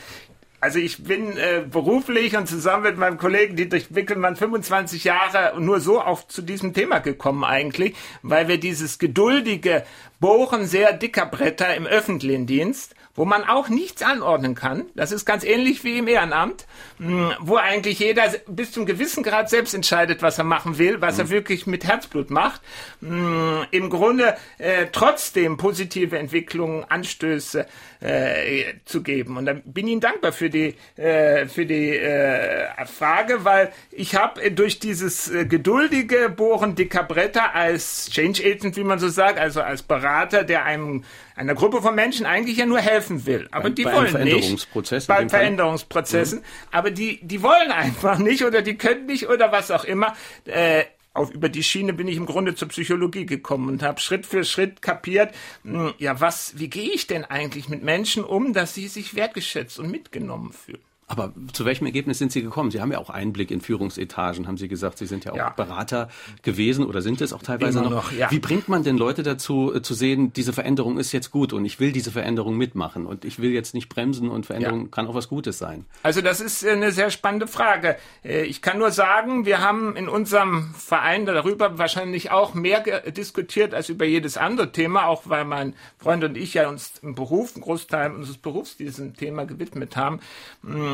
[0.64, 5.78] also ich bin äh, beruflich und zusammen mit meinem Kollegen Dietrich Wickelmann 25 Jahre nur
[5.78, 9.84] so auf zu diesem Thema gekommen eigentlich, weil wir dieses geduldige
[10.20, 14.86] Bohren sehr dicker Bretter im öffentlichen Dienst wo man auch nichts anordnen kann.
[14.94, 16.66] Das ist ganz ähnlich wie im Ehrenamt,
[16.98, 21.18] hm, wo eigentlich jeder bis zum gewissen Grad selbst entscheidet, was er machen will, was
[21.18, 21.30] er mhm.
[21.30, 22.60] wirklich mit Herzblut macht.
[23.00, 27.66] Hm, Im Grunde äh, trotzdem positive Entwicklungen, Anstöße
[28.00, 29.36] äh, zu geben.
[29.36, 34.16] Und da bin ich Ihnen dankbar für die, äh, für die äh, Frage, weil ich
[34.16, 39.38] habe durch dieses äh, geduldige Bohren dicker Bretter als Change Agent, wie man so sagt,
[39.38, 43.48] also als Berater, der einem einer Gruppe von Menschen eigentlich ja nur helfen will.
[43.50, 45.18] Aber bei, die bei wollen Veränderungsprozess nicht.
[45.18, 46.40] Bei Veränderungsprozessen.
[46.40, 46.44] Mhm.
[46.70, 50.14] Aber die, die wollen einfach nicht oder die können nicht oder was auch immer.
[50.44, 54.26] Äh, auf, über die Schiene bin ich im Grunde zur Psychologie gekommen und habe Schritt
[54.26, 58.52] für Schritt kapiert, mh, hm, ja, was, wie gehe ich denn eigentlich mit Menschen um,
[58.52, 60.82] dass sie sich wertgeschätzt und mitgenommen fühlen?
[61.06, 62.70] Aber zu welchem Ergebnis sind Sie gekommen?
[62.70, 64.98] Sie haben ja auch Einblick in Führungsetagen, haben Sie gesagt.
[64.98, 65.50] Sie sind ja auch ja.
[65.50, 66.08] Berater
[66.42, 68.10] gewesen oder sind es auch teilweise Immer noch.
[68.10, 68.30] noch ja.
[68.30, 71.64] Wie bringt man denn Leute dazu, äh, zu sehen, diese Veränderung ist jetzt gut und
[71.64, 74.88] ich will diese Veränderung mitmachen und ich will jetzt nicht bremsen und Veränderung ja.
[74.90, 75.84] kann auch was Gutes sein?
[76.02, 77.96] Also das ist eine sehr spannende Frage.
[78.24, 83.74] Äh, ich kann nur sagen, wir haben in unserem Verein darüber wahrscheinlich auch mehr diskutiert
[83.74, 87.54] als über jedes andere Thema, auch weil mein Freund und ich ja uns im Beruf,
[87.54, 90.20] einen Großteil unseres Berufs diesem Thema gewidmet haben.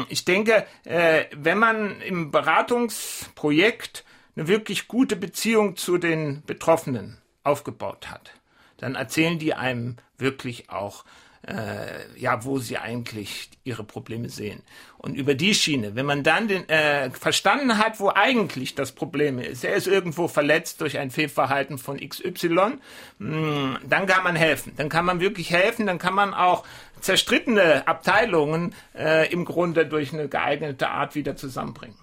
[0.08, 4.04] Ich denke, äh, wenn man im Beratungsprojekt
[4.36, 8.32] eine wirklich gute Beziehung zu den Betroffenen aufgebaut hat,
[8.78, 11.04] dann erzählen die einem wirklich auch,
[11.46, 14.62] äh, ja, wo sie eigentlich ihre Probleme sehen.
[14.98, 19.38] Und über die Schiene, wenn man dann den, äh, verstanden hat, wo eigentlich das Problem
[19.38, 22.78] ist, er ist irgendwo verletzt durch ein Fehlverhalten von XY, mh,
[23.18, 24.74] hm, dann kann man helfen.
[24.76, 26.64] Dann kann man wirklich helfen, dann kann man auch
[27.00, 31.96] zerstrittene Abteilungen äh, im Grunde durch eine geeignete Art wieder zusammenbringen.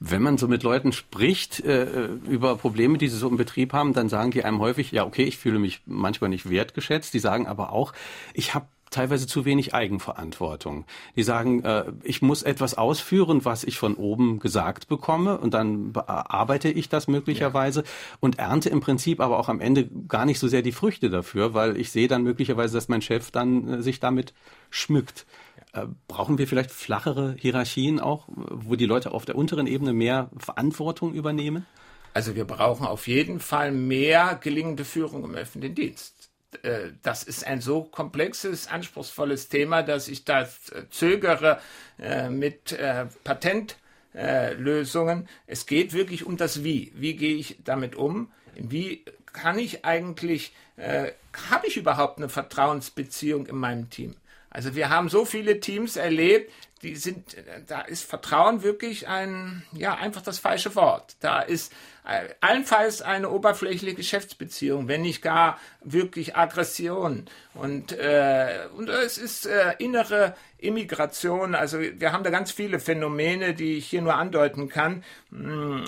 [0.00, 3.92] Wenn man so mit Leuten spricht äh, über Probleme, die sie so im Betrieb haben,
[3.92, 7.12] dann sagen die einem häufig, ja, okay, ich fühle mich manchmal nicht wertgeschätzt.
[7.12, 7.92] Die sagen aber auch,
[8.32, 10.84] ich habe teilweise zu wenig Eigenverantwortung.
[11.16, 15.92] Die sagen, äh, ich muss etwas ausführen, was ich von oben gesagt bekomme und dann
[15.92, 17.86] bearbeite ich das möglicherweise ja.
[18.20, 21.54] und ernte im Prinzip aber auch am Ende gar nicht so sehr die Früchte dafür,
[21.54, 24.34] weil ich sehe dann möglicherweise, dass mein Chef dann äh, sich damit
[24.70, 25.26] schmückt.
[25.72, 30.30] Äh, brauchen wir vielleicht flachere Hierarchien auch, wo die Leute auf der unteren Ebene mehr
[30.36, 31.66] Verantwortung übernehmen?
[32.14, 36.17] Also wir brauchen auf jeden Fall mehr gelingende Führung im öffentlichen Dienst.
[36.62, 40.48] Äh, das ist ein so komplexes, anspruchsvolles Thema, dass ich da
[40.90, 41.60] zögere
[41.98, 45.28] äh, mit äh, Patentlösungen.
[45.46, 46.92] Es geht wirklich um das Wie.
[46.94, 48.30] Wie gehe ich damit um?
[48.54, 54.16] Wie kann ich eigentlich, habe ich überhaupt eine Vertrauensbeziehung in meinem Team?
[54.50, 57.36] Also wir haben so viele Teams erlebt, die sind,
[57.66, 61.16] da ist Vertrauen wirklich ein, ja, einfach das falsche Wort.
[61.20, 61.72] Da ist
[62.04, 67.26] äh, allenfalls eine oberflächliche Geschäftsbeziehung, wenn nicht gar wirklich Aggression.
[67.54, 71.54] Und, äh, und es ist äh, innere Immigration.
[71.54, 75.02] Also wir haben da ganz viele Phänomene, die ich hier nur andeuten kann.
[75.30, 75.84] Hm,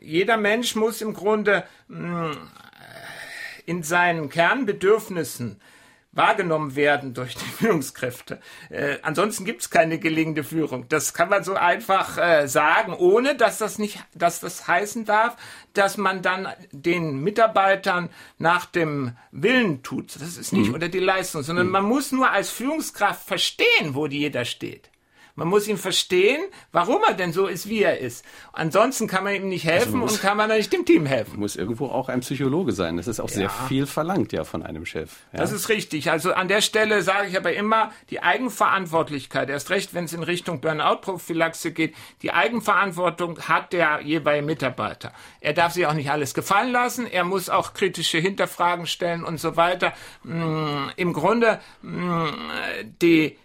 [0.00, 2.36] jeder Mensch muss im Grunde hm,
[3.66, 5.60] in seinen Kernbedürfnissen
[6.14, 8.40] wahrgenommen werden durch die Führungskräfte.
[8.70, 10.88] Äh, ansonsten gibt es keine gelingende Führung.
[10.88, 15.36] Das kann man so einfach äh, sagen, ohne dass das nicht, dass das heißen darf,
[15.72, 20.14] dass man dann den Mitarbeitern nach dem Willen tut.
[20.16, 20.74] Das ist nicht mhm.
[20.74, 21.72] unter die Leistung, sondern mhm.
[21.72, 24.90] man muss nur als Führungskraft verstehen, wo die jeder steht.
[25.36, 28.24] Man muss ihn verstehen, warum er denn so ist, wie er ist.
[28.52, 31.40] Ansonsten kann man ihm nicht helfen also und kann man nicht dem Team helfen.
[31.40, 32.96] Muss irgendwo auch ein Psychologe sein.
[32.96, 33.34] Das ist auch ja.
[33.34, 35.10] sehr viel verlangt ja von einem Chef.
[35.32, 35.40] Ja.
[35.40, 36.10] Das ist richtig.
[36.12, 40.22] Also an der Stelle sage ich aber immer, die Eigenverantwortlichkeit, erst recht, wenn es in
[40.22, 45.12] Richtung Burnout-Prophylaxe geht, die Eigenverantwortung hat der jeweilige Mitarbeiter.
[45.40, 47.08] Er darf sich auch nicht alles gefallen lassen.
[47.08, 49.94] Er muss auch kritische Hinterfragen stellen und so weiter.
[50.22, 52.28] Mm, Im Grunde, mm,
[53.02, 53.36] die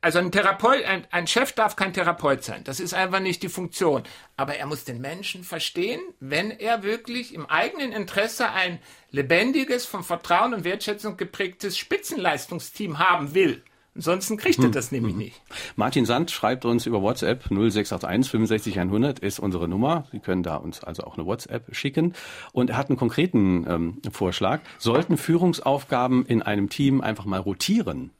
[0.00, 2.62] also ein Therapeut, ein, ein Chef darf kein Therapeut sein.
[2.64, 4.02] Das ist einfach nicht die Funktion.
[4.36, 8.78] Aber er muss den Menschen verstehen, wenn er wirklich im eigenen Interesse ein
[9.10, 13.62] lebendiges, vom Vertrauen und Wertschätzung geprägtes Spitzenleistungsteam haben will.
[13.94, 14.72] Ansonsten kriegt er hm.
[14.72, 15.40] das nämlich nicht.
[15.76, 20.08] Martin Sand schreibt uns über WhatsApp 0681 65 100 ist unsere Nummer.
[20.10, 22.12] Sie können da uns also auch eine WhatsApp schicken.
[22.52, 24.60] Und er hat einen konkreten ähm, Vorschlag.
[24.78, 28.10] Sollten Führungsaufgaben in einem Team einfach mal rotieren?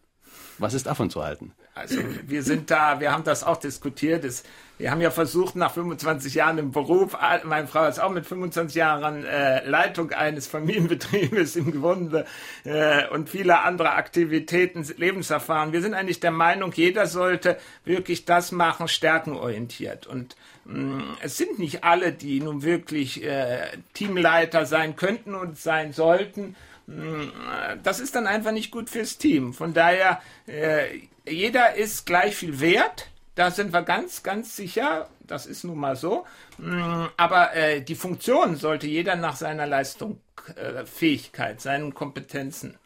[0.58, 1.52] Was ist davon zu halten?
[1.74, 4.24] Also wir sind da, wir haben das auch diskutiert.
[4.24, 4.44] Es,
[4.78, 8.76] wir haben ja versucht, nach 25 Jahren im Beruf, meine Frau ist auch mit 25
[8.76, 12.26] Jahren äh, Leitung eines Familienbetriebes im Grunde
[12.64, 15.72] äh, und viele andere Aktivitäten, Lebenserfahren.
[15.72, 20.06] Wir sind eigentlich der Meinung, jeder sollte wirklich das machen, stärkenorientiert.
[20.06, 20.36] Und
[20.66, 25.92] mh, mm, es sind nicht alle, die nun wirklich äh, Teamleiter sein könnten und sein
[25.92, 26.54] sollten
[26.86, 29.54] das ist dann einfach nicht gut fürs Team.
[29.54, 33.08] Von daher, äh, jeder ist gleich viel wert.
[33.34, 35.08] Da sind wir ganz, ganz sicher.
[35.20, 36.26] Das ist nun mal so.
[36.58, 40.20] Mm, aber äh, die Funktion sollte jeder nach seiner Leistung,
[40.56, 42.78] äh, Fähigkeit, seinen Kompetenzen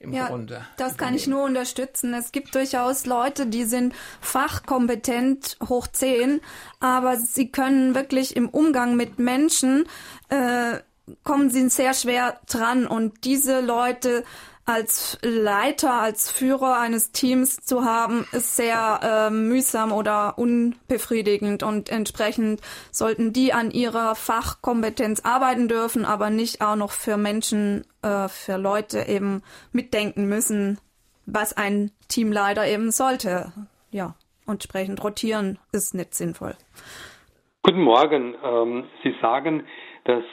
[0.00, 0.66] im ja, Grunde.
[0.76, 2.14] Das kann ich nur unterstützen.
[2.14, 6.40] Es gibt durchaus Leute, die sind fachkompetent hoch 10,
[6.80, 9.86] aber sie können wirklich im Umgang mit Menschen
[10.30, 10.78] äh,
[11.24, 14.24] kommen sie sehr schwer dran und diese Leute
[14.70, 21.90] als Leiter, als Führer eines Teams zu haben, ist sehr äh, mühsam oder unbefriedigend und
[21.90, 22.60] entsprechend
[22.92, 28.58] sollten die an ihrer Fachkompetenz arbeiten dürfen, aber nicht auch noch für Menschen, äh, für
[28.58, 29.42] Leute eben
[29.72, 30.78] mitdenken müssen,
[31.26, 33.52] was ein Teamleiter eben sollte.
[33.90, 34.14] Ja,
[34.46, 36.54] entsprechend rotieren ist nicht sinnvoll.
[37.62, 38.36] Guten Morgen.
[38.44, 39.64] Ähm, Sie sagen,
[40.10, 40.24] dass,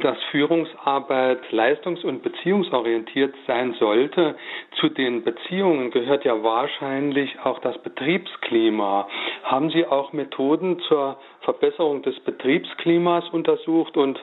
[0.00, 4.36] dass Führungsarbeit leistungs- und beziehungsorientiert sein sollte.
[4.78, 9.08] Zu den Beziehungen gehört ja wahrscheinlich auch das Betriebsklima.
[9.44, 14.22] Haben Sie auch Methoden zur Verbesserung des Betriebsklimas untersucht und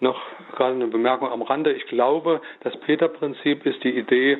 [0.00, 0.20] noch
[0.56, 1.72] gerade eine Bemerkung am Rande.
[1.72, 4.38] Ich glaube, das Peter-Prinzip ist die Idee,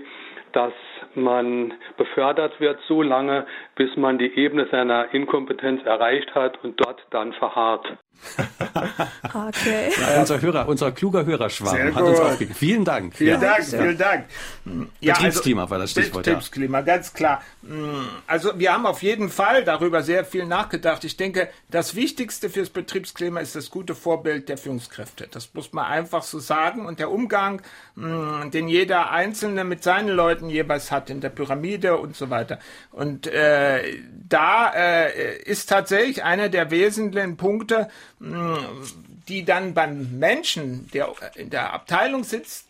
[0.53, 0.73] dass
[1.15, 7.05] man befördert wird so lange, bis man die Ebene seiner Inkompetenz erreicht hat und dort
[7.11, 7.87] dann verharrt.
[9.35, 9.91] okay.
[10.01, 12.55] Ja, unser Hörer, unser kluger Hörerschwarm hat uns aufgegeben.
[12.55, 13.17] Vielen Dank.
[13.17, 13.49] Vielen ja.
[13.49, 14.27] Dank, vielen Dank.
[15.01, 16.25] Ja, Betriebsklima also, war das Stichwort.
[16.25, 16.85] Betriebsklima, ja.
[16.85, 17.43] ganz klar.
[18.27, 21.05] Also wir haben auf jeden Fall darüber sehr viel nachgedacht.
[21.05, 25.29] Ich denke, das Wichtigste fürs Betriebsklima ist das gute Vorbild der Führungskräfte.
[25.31, 26.87] Das muss man einfach so sagen.
[26.87, 27.61] Und der Umgang,
[27.97, 32.59] den jeder Einzelne mit seinen Leuten jeweils hat in der Pyramide und so weiter.
[32.91, 38.59] Und äh, da äh, ist tatsächlich einer der wesentlichen Punkte, mh,
[39.29, 42.67] die dann beim Menschen, der in der Abteilung sitzt,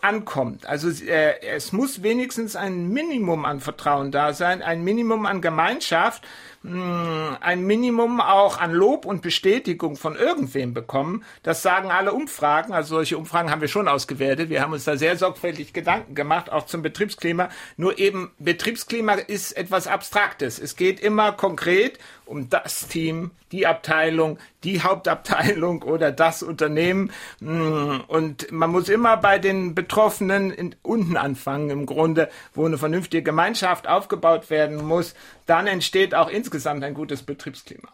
[0.00, 0.64] ankommt.
[0.66, 6.22] Also äh, es muss wenigstens ein Minimum an Vertrauen da sein, ein Minimum an Gemeinschaft,
[6.62, 11.24] mh, ein Minimum auch an Lob und Bestätigung von irgendwem bekommen.
[11.42, 12.72] Das sagen alle Umfragen.
[12.72, 14.50] Also solche Umfragen haben wir schon ausgewertet.
[14.50, 17.48] Wir haben uns da sehr sorgfältig Gedanken gemacht, auch zum Betriebsklima.
[17.76, 20.58] Nur eben Betriebsklima ist etwas Abstraktes.
[20.58, 27.10] Es geht immer konkret um das Team, die Abteilung, die Hauptabteilung oder das Unternehmen.
[27.40, 33.88] Und man muss immer bei den Betroffenen unten anfangen, im Grunde, wo eine vernünftige Gemeinschaft
[33.88, 35.14] aufgebaut werden muss.
[35.50, 37.88] Dann entsteht auch insgesamt ein gutes Betriebsklima.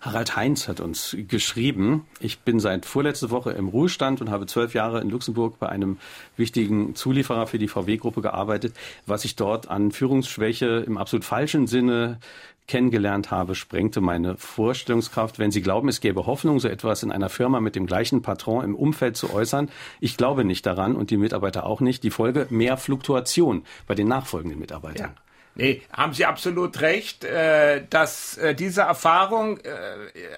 [0.00, 4.74] Harald Heinz hat uns geschrieben, ich bin seit vorletzte Woche im Ruhestand und habe zwölf
[4.74, 5.98] Jahre in Luxemburg bei einem
[6.36, 8.74] wichtigen Zulieferer für die VW-Gruppe gearbeitet.
[9.06, 12.18] Was ich dort an Führungsschwäche im absolut falschen Sinne
[12.66, 15.38] kennengelernt habe, sprengte meine Vorstellungskraft.
[15.38, 18.64] Wenn Sie glauben, es gäbe Hoffnung, so etwas in einer Firma mit dem gleichen Patron
[18.64, 22.02] im Umfeld zu äußern, ich glaube nicht daran und die Mitarbeiter auch nicht.
[22.02, 25.12] Die Folge mehr Fluktuation bei den nachfolgenden Mitarbeitern.
[25.16, 25.25] Ja.
[25.58, 29.72] Nee, haben Sie absolut recht, äh, dass äh, diese Erfahrung, äh,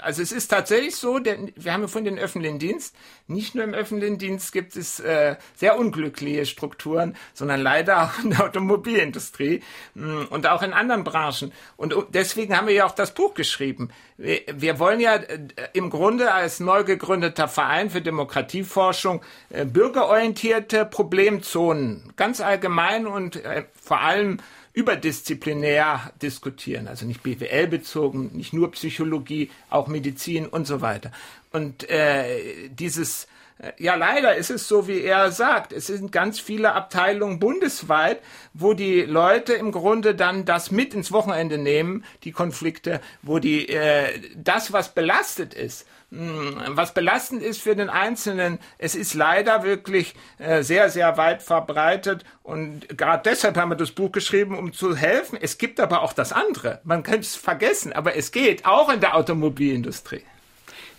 [0.00, 2.94] also es ist tatsächlich so, denn wir haben ja von den öffentlichen Dienst,
[3.26, 8.30] nicht nur im öffentlichen Dienst gibt es äh, sehr unglückliche Strukturen, sondern leider auch in
[8.30, 9.60] der Automobilindustrie
[9.94, 11.52] mh, mm, und auch in anderen Branchen.
[11.76, 13.90] Und deswegen haben wir ja auch das Buch geschrieben.
[14.16, 22.12] Wir, wollen ja äh, im Grunde als neu gegründeter Verein für Demokratieforschung äh, bürgerorientierte Problemzonen
[22.16, 24.38] ganz allgemein und äh, vor allem
[24.78, 31.10] überdisziplinär diskutieren, also nicht BWL bezogen, nicht nur Psychologie, auch Medizin und so weiter.
[31.50, 33.26] Und äh, dieses
[33.58, 35.72] äh, ja, leider ist es so, wie er sagt.
[35.72, 38.20] Es sind ganz viele Abteilungen bundesweit,
[38.54, 43.68] wo die Leute im Grunde dann das mit ins Wochenende nehmen, die Konflikte, wo die
[43.68, 50.14] äh, das, was belastet ist, was belastend ist für den Einzelnen, es ist leider wirklich
[50.38, 52.24] äh, sehr, sehr weit verbreitet.
[52.42, 55.38] Und gerade deshalb haben wir das Buch geschrieben, um zu helfen.
[55.40, 56.80] Es gibt aber auch das andere.
[56.84, 60.22] Man kann es vergessen, aber es geht auch in der Automobilindustrie.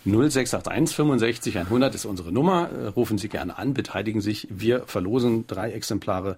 [0.04, 2.70] 0681 65 100 ist unsere Nummer.
[2.70, 4.46] Äh, rufen Sie gerne an, beteiligen sich.
[4.48, 6.36] Wir verlosen drei Exemplare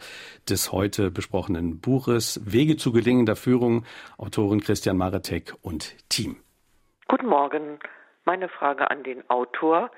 [0.49, 3.85] des heute besprochenen Buches Wege zu gelingender Führung,
[4.17, 6.37] Autorin Christian Maretek und Team.
[7.07, 7.79] Guten Morgen.
[8.25, 9.91] Meine Frage an den Autor.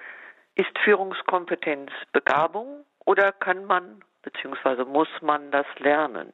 [0.57, 4.85] Ist Führungskompetenz Begabung oder kann man bzw.
[4.85, 6.33] muss man das lernen?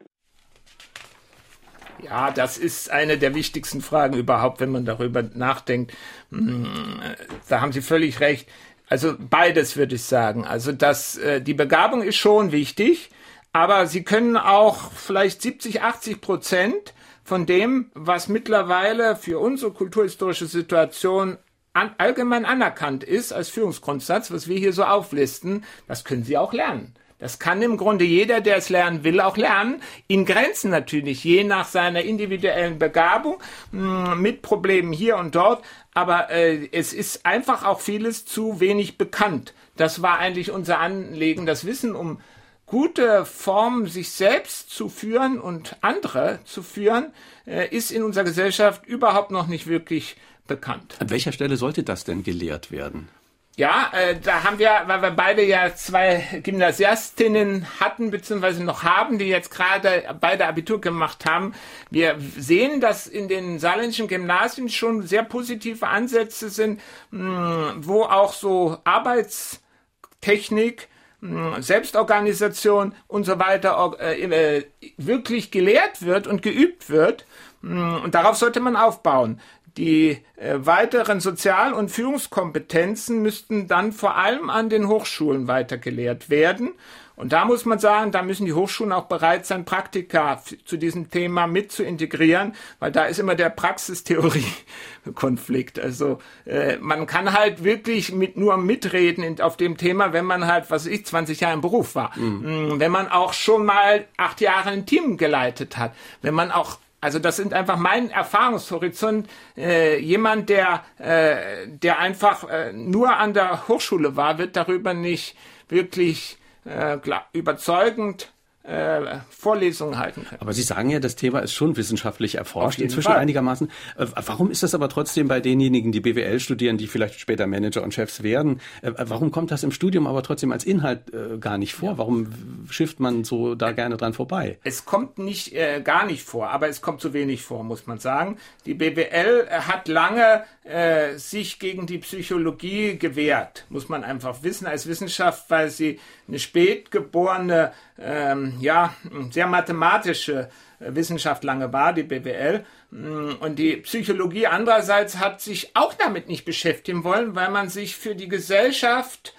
[2.02, 5.92] Ja, das ist eine der wichtigsten Fragen überhaupt, wenn man darüber nachdenkt.
[6.30, 7.00] Hm,
[7.48, 8.48] da haben Sie völlig recht.
[8.88, 10.46] Also beides würde ich sagen.
[10.46, 13.10] Also das, äh, die Begabung ist schon wichtig,
[13.52, 20.46] aber Sie können auch vielleicht 70, 80 Prozent von dem, was mittlerweile für unsere kulturhistorische
[20.46, 21.38] Situation
[21.72, 26.52] an, allgemein anerkannt ist als Führungsgrundsatz, was wir hier so auflisten, das können Sie auch
[26.52, 26.94] lernen.
[27.20, 29.82] Das kann im Grunde jeder, der es lernen will, auch lernen.
[30.08, 33.36] In Grenzen natürlich, je nach seiner individuellen Begabung,
[33.72, 35.62] hm, mit Problemen hier und dort.
[35.92, 39.52] Aber äh, es ist einfach auch vieles zu wenig bekannt.
[39.76, 42.20] Das war eigentlich unser Anliegen, das Wissen um
[42.64, 47.12] gute Formen, sich selbst zu führen und andere zu führen,
[47.46, 50.16] äh, ist in unserer Gesellschaft überhaupt noch nicht wirklich
[50.50, 50.96] bekannt.
[50.98, 53.08] An welcher Stelle sollte das denn gelehrt werden?
[53.56, 59.18] Ja, äh, da haben wir, weil wir beide ja zwei Gymnasiastinnen hatten, beziehungsweise noch haben,
[59.18, 61.52] die jetzt gerade beide Abitur gemacht haben.
[61.90, 66.80] Wir sehen, dass in den saarländischen Gymnasien schon sehr positive Ansätze sind,
[67.10, 70.88] mh, wo auch so Arbeitstechnik,
[71.20, 74.64] mh, Selbstorganisation und so weiter äh, äh,
[74.96, 77.26] wirklich gelehrt wird und geübt wird.
[77.62, 79.38] Und darauf sollte man aufbauen.
[79.76, 86.72] Die äh, weiteren Sozial- und Führungskompetenzen müssten dann vor allem an den Hochschulen weitergelehrt werden.
[87.20, 91.10] Und da muss man sagen, da müssen die Hochschulen auch bereit sein, Praktika zu diesem
[91.10, 95.78] Thema mit zu integrieren, weil da ist immer der Praxistheorie-Konflikt.
[95.78, 100.46] Also äh, man kann halt wirklich mit nur mitreden in, auf dem Thema, wenn man
[100.46, 102.16] halt, was ich, 20 Jahre im Beruf war.
[102.16, 102.80] Mhm.
[102.80, 105.92] Wenn man auch schon mal acht Jahre ein Team geleitet hat.
[106.22, 109.28] Wenn man auch also das sind einfach mein Erfahrungshorizont.
[109.56, 115.36] Äh, jemand, der, äh, der einfach äh, nur an der Hochschule war, wird darüber nicht
[115.68, 116.98] wirklich äh,
[117.32, 118.32] überzeugend
[118.70, 120.40] äh, Vorlesungen halten können.
[120.40, 123.18] Aber Sie sagen ja, das Thema ist schon wissenschaftlich erforscht, inzwischen Fall.
[123.18, 123.68] einigermaßen.
[123.98, 127.82] Äh, warum ist das aber trotzdem bei denjenigen, die BWL studieren, die vielleicht später Manager
[127.82, 131.00] und Chefs werden, äh, warum kommt das im Studium aber trotzdem als Inhalt
[131.40, 131.90] gar nicht vor?
[131.90, 131.98] Ja.
[131.98, 132.28] Warum
[132.70, 134.58] schifft man so da gerne dran vorbei?
[134.62, 135.54] Es kommt nicht
[135.84, 138.36] gar nicht vor, aber es kommt zu wenig vor, muss man sagen.
[138.66, 144.86] Die BWL hat lange äh, sich gegen die Psychologie gewehrt, muss man einfach wissen als
[144.86, 145.98] Wissenschaft, weil sie
[146.28, 148.94] eine spätgeborene ähm, ja,
[149.30, 152.64] sehr mathematische äh, Wissenschaft lange war, die BWL.
[152.90, 157.96] Mm, und die Psychologie andererseits hat sich auch damit nicht beschäftigen wollen, weil man sich
[157.96, 159.34] für die Gesellschaft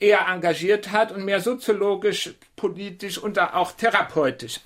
[0.00, 4.60] eher engagiert hat und mehr soziologisch, politisch und auch therapeutisch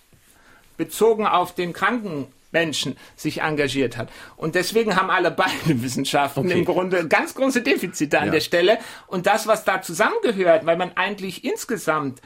[0.76, 4.10] bezogen auf den Kranken Menschen sich engagiert hat.
[4.36, 5.50] Und deswegen haben alle beide
[5.82, 6.58] Wissenschaften okay.
[6.58, 8.32] im Grunde ganz große Defizite an ja.
[8.32, 8.78] der Stelle.
[9.06, 12.20] Und das, was da zusammengehört, weil man eigentlich insgesamt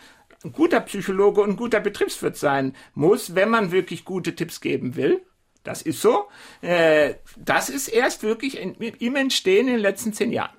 [0.44, 4.96] ein guter Psychologe und ein guter Betriebswirt sein muss, wenn man wirklich gute Tipps geben
[4.96, 5.22] will.
[5.64, 6.26] Das ist so.
[6.60, 10.54] Äh, das ist erst wirklich im Entstehen in den letzten zehn Jahren.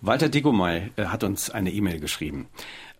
[0.00, 2.48] Walter Digomay äh, hat uns eine E-Mail geschrieben.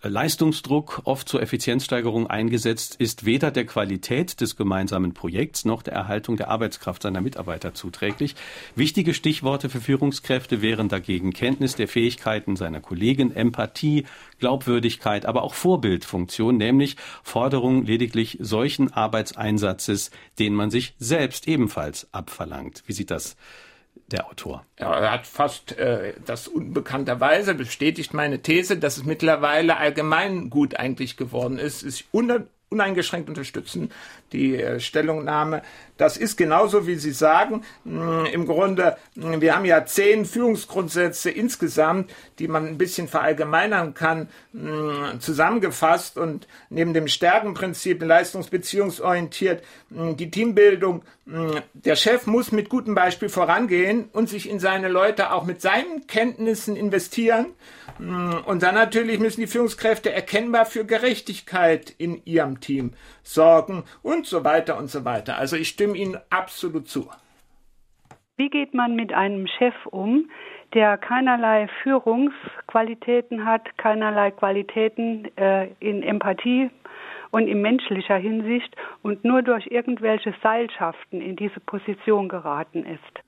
[0.03, 6.37] Leistungsdruck, oft zur Effizienzsteigerung eingesetzt, ist weder der Qualität des gemeinsamen Projekts noch der Erhaltung
[6.37, 8.37] der Arbeitskraft seiner Mitarbeiter zuträglich.
[8.77, 14.07] Wichtige Stichworte für Führungskräfte wären dagegen Kenntnis der Fähigkeiten seiner Kollegen, Empathie,
[14.39, 22.85] Glaubwürdigkeit, aber auch Vorbildfunktion, nämlich Forderung lediglich solchen Arbeitseinsatzes, den man sich selbst ebenfalls abverlangt.
[22.87, 23.37] Wie sieht das
[24.09, 24.65] der Autor.
[24.77, 31.17] Er hat fast äh, das unbekannterweise bestätigt meine These, dass es mittlerweile allgemein gut eigentlich
[31.17, 31.83] geworden ist.
[31.83, 32.05] ist
[32.71, 33.91] uneingeschränkt unterstützen
[34.33, 35.63] die äh, Stellungnahme.
[35.97, 37.65] Das ist genauso, wie Sie sagen.
[37.85, 43.95] Mm, Im Grunde, mm, wir haben ja zehn Führungsgrundsätze insgesamt, die man ein bisschen verallgemeinern
[43.95, 51.03] kann, mm, zusammengefasst und neben dem Stärkenprinzip leistungsbeziehungsorientiert die Teambildung.
[51.75, 56.07] Der Chef muss mit gutem Beispiel vorangehen und sich in seine Leute auch mit seinen
[56.07, 57.47] Kenntnissen investieren
[57.99, 62.93] und dann natürlich müssen die Führungskräfte erkennbar für Gerechtigkeit in ihrem Team
[63.29, 65.39] sorgen und so weiter und so weiter.
[65.39, 67.09] Also ich stimme Ihnen absolut zu.
[68.37, 70.31] Wie geht man mit einem Chef um,
[70.75, 76.71] der keinerlei Führungsqualitäten hat, keinerlei Qualitäten äh, in Empathie
[77.31, 83.25] und in menschlicher Hinsicht und nur durch irgendwelche Seilschaften in diese Position geraten ist?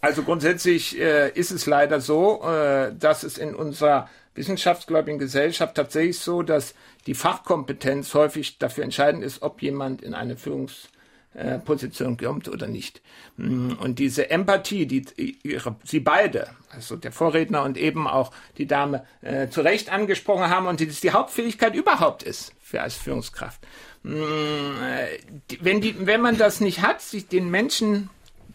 [0.00, 6.18] Also grundsätzlich äh, ist es leider so, äh, dass es in unserer wissenschaftsgläubigen Gesellschaft tatsächlich
[6.18, 6.74] so, dass
[7.06, 10.88] die Fachkompetenz häufig dafür entscheidend ist, ob jemand in eine Führungs
[11.36, 13.02] äh, Position kommt oder nicht.
[13.36, 15.04] Mm, und diese Empathie, die
[15.42, 20.48] ihre, sie beide, also der Vorredner und eben auch die Dame, äh, zu Recht angesprochen
[20.48, 23.60] haben und die, die Hauptfähigkeit überhaupt ist für als Führungskraft.
[24.02, 25.18] Mm, äh,
[25.60, 28.08] wenn, die, wenn man das nicht hat, sich den Menschen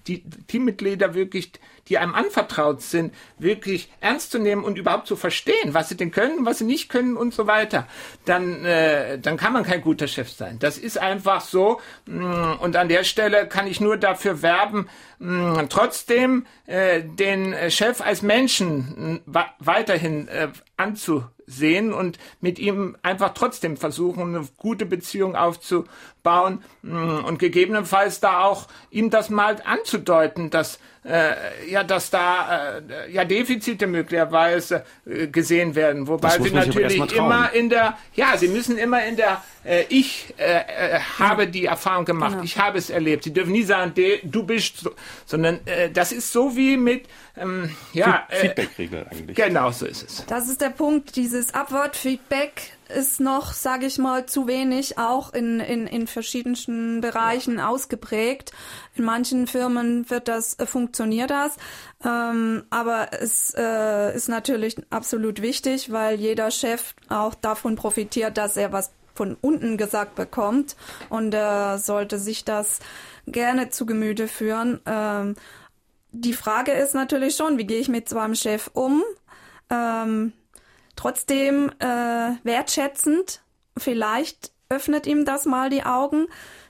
[0.07, 1.51] die Teammitglieder wirklich,
[1.91, 6.11] die einem anvertraut sind, wirklich ernst zu nehmen und überhaupt zu verstehen, was sie denn
[6.11, 7.85] können, was sie nicht können und so weiter,
[8.23, 10.57] dann, äh, dann kann man kein guter Chef sein.
[10.57, 11.81] Das ist einfach so.
[12.05, 14.87] Mm, und an der Stelle kann ich nur dafür werben,
[15.19, 23.33] mm, trotzdem äh, den Chef als Menschen mh, weiterhin äh, anzusehen und mit ihm einfach
[23.33, 30.79] trotzdem versuchen, eine gute Beziehung aufzubauen und gegebenenfalls da auch ihm das mal anzudeuten, dass
[31.03, 31.33] äh,
[31.69, 37.69] ja, dass da äh, ja Defizite möglicherweise äh, gesehen werden, wobei sie natürlich immer in
[37.69, 42.31] der, ja, sie müssen immer in der äh, ich äh, äh, habe die Erfahrung gemacht,
[42.31, 42.43] genau.
[42.43, 43.23] ich habe es erlebt.
[43.23, 44.91] Sie dürfen nie sagen, du bist so,
[45.25, 47.07] sondern äh, das ist so wie mit
[47.37, 49.37] ähm, ja, Feedback-Regel eigentlich.
[49.37, 50.25] Genau so ist es.
[50.25, 55.59] Das ist der Punkt, dieses Upward-Feedback ist noch, sage ich mal, zu wenig auch in,
[55.59, 57.69] in, in verschiedensten Bereichen ja.
[57.69, 58.51] ausgeprägt.
[58.95, 61.57] In manchen Firmen wird das, äh, funktioniert das.
[62.03, 68.57] Ähm, aber es äh, ist natürlich absolut wichtig, weil jeder Chef auch davon profitiert, dass
[68.57, 70.75] er was von unten gesagt bekommt
[71.09, 72.79] und er sollte sich das
[73.27, 74.79] gerne zu Gemüte führen.
[74.85, 75.35] Ähm,
[76.11, 79.03] die Frage ist natürlich schon, wie gehe ich mit so einem Chef um?
[79.69, 80.33] Ähm,
[81.01, 83.41] trotzdem äh, wertschätzend,
[83.75, 86.27] vielleicht öffnet ihm das mal die Augen.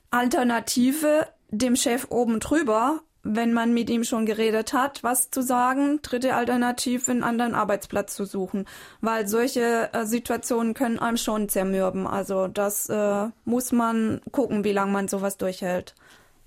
[0.09, 5.99] Alternative dem Chef oben drüber, wenn man mit ihm schon geredet hat, was zu sagen,
[6.01, 8.67] dritte Alternative, einen anderen Arbeitsplatz zu suchen.
[9.01, 12.07] Weil solche äh, Situationen können einem schon zermürben.
[12.07, 15.93] Also das äh, muss man gucken, wie lange man sowas durchhält.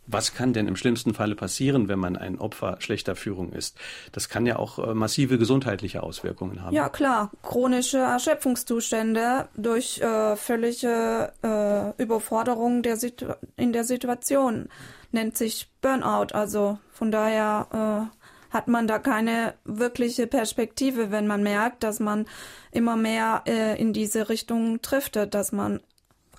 [0.07, 3.77] Was kann denn im schlimmsten Falle passieren, wenn man ein Opfer schlechter Führung ist?
[4.13, 6.75] Das kann ja auch äh, massive gesundheitliche Auswirkungen haben.
[6.75, 7.31] Ja, klar.
[7.43, 12.99] Chronische Erschöpfungszustände durch äh, völlige äh, Überforderung der
[13.57, 14.69] in der Situation
[15.13, 16.35] nennt sich Burnout.
[16.35, 22.27] Also von daher äh, hat man da keine wirkliche Perspektive, wenn man merkt, dass man
[22.71, 25.81] immer mehr äh, in diese Richtung driftet, dass man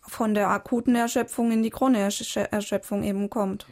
[0.08, 3.66] von der akuten Erschöpfung in die chronische Erschöpfung eben kommt.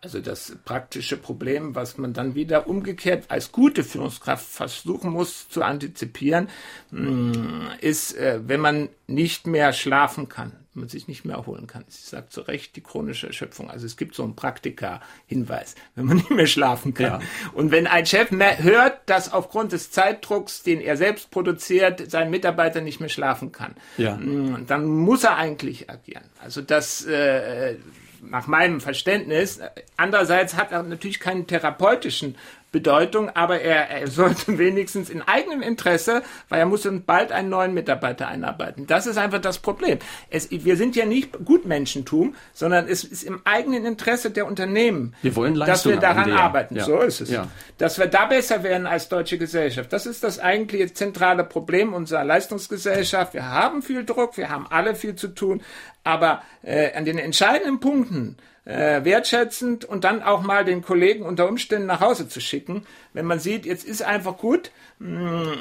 [0.00, 5.62] Also das praktische Problem, was man dann wieder umgekehrt als gute Führungskraft versuchen muss zu
[5.62, 6.48] antizipieren,
[6.92, 11.84] mm, ist, äh, wenn man nicht mehr schlafen kann, man sich nicht mehr erholen kann.
[11.88, 13.70] Sie sagt zu Recht die chronische Erschöpfung.
[13.70, 17.20] Also es gibt so einen Praktika-Hinweis, wenn man nicht mehr schlafen kann.
[17.20, 17.20] Ja.
[17.54, 22.80] Und wenn ein Chef hört, dass aufgrund des Zeitdrucks, den er selbst produziert, sein Mitarbeiter
[22.80, 24.16] nicht mehr schlafen kann, ja.
[24.16, 26.24] Mm, dann muss er eigentlich agieren.
[26.40, 27.76] Also das äh,
[28.22, 29.60] nach meinem Verständnis.
[29.96, 32.36] Andererseits hat er natürlich keinen therapeutischen
[32.70, 37.72] Bedeutung, aber er, er sollte wenigstens in eigenem Interesse, weil er muss bald einen neuen
[37.74, 38.86] Mitarbeiter einarbeiten.
[38.86, 39.98] Das ist einfach das Problem.
[40.30, 45.34] Es, wir sind ja nicht Gutmenschentum, sondern es ist im eigenen Interesse der Unternehmen, wir
[45.36, 46.76] wollen dass wir daran arbeiten.
[46.76, 46.84] Ja.
[46.84, 47.30] So ist es.
[47.30, 47.48] Ja.
[47.78, 49.92] Dass wir da besser werden als deutsche Gesellschaft.
[49.92, 53.34] Das ist das eigentliche zentrale Problem unserer Leistungsgesellschaft.
[53.34, 55.62] Wir haben viel Druck, wir haben alle viel zu tun,
[56.04, 58.36] aber äh, an den entscheidenden Punkten
[58.68, 63.24] äh, wertschätzend und dann auch mal den Kollegen unter Umständen nach Hause zu schicken, wenn
[63.24, 64.70] man sieht, jetzt ist einfach gut.
[64.98, 65.52] Mm,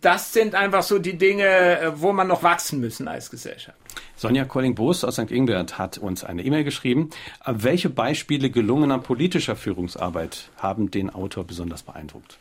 [0.00, 3.76] das sind einfach so die Dinge, äh, wo man noch wachsen müssen als Gesellschaft.
[4.14, 5.32] Sonja Colling-Boos aus St.
[5.32, 7.10] Ingbert hat uns eine E-Mail geschrieben.
[7.44, 12.38] Äh, welche Beispiele gelungener politischer Führungsarbeit haben den Autor besonders beeindruckt?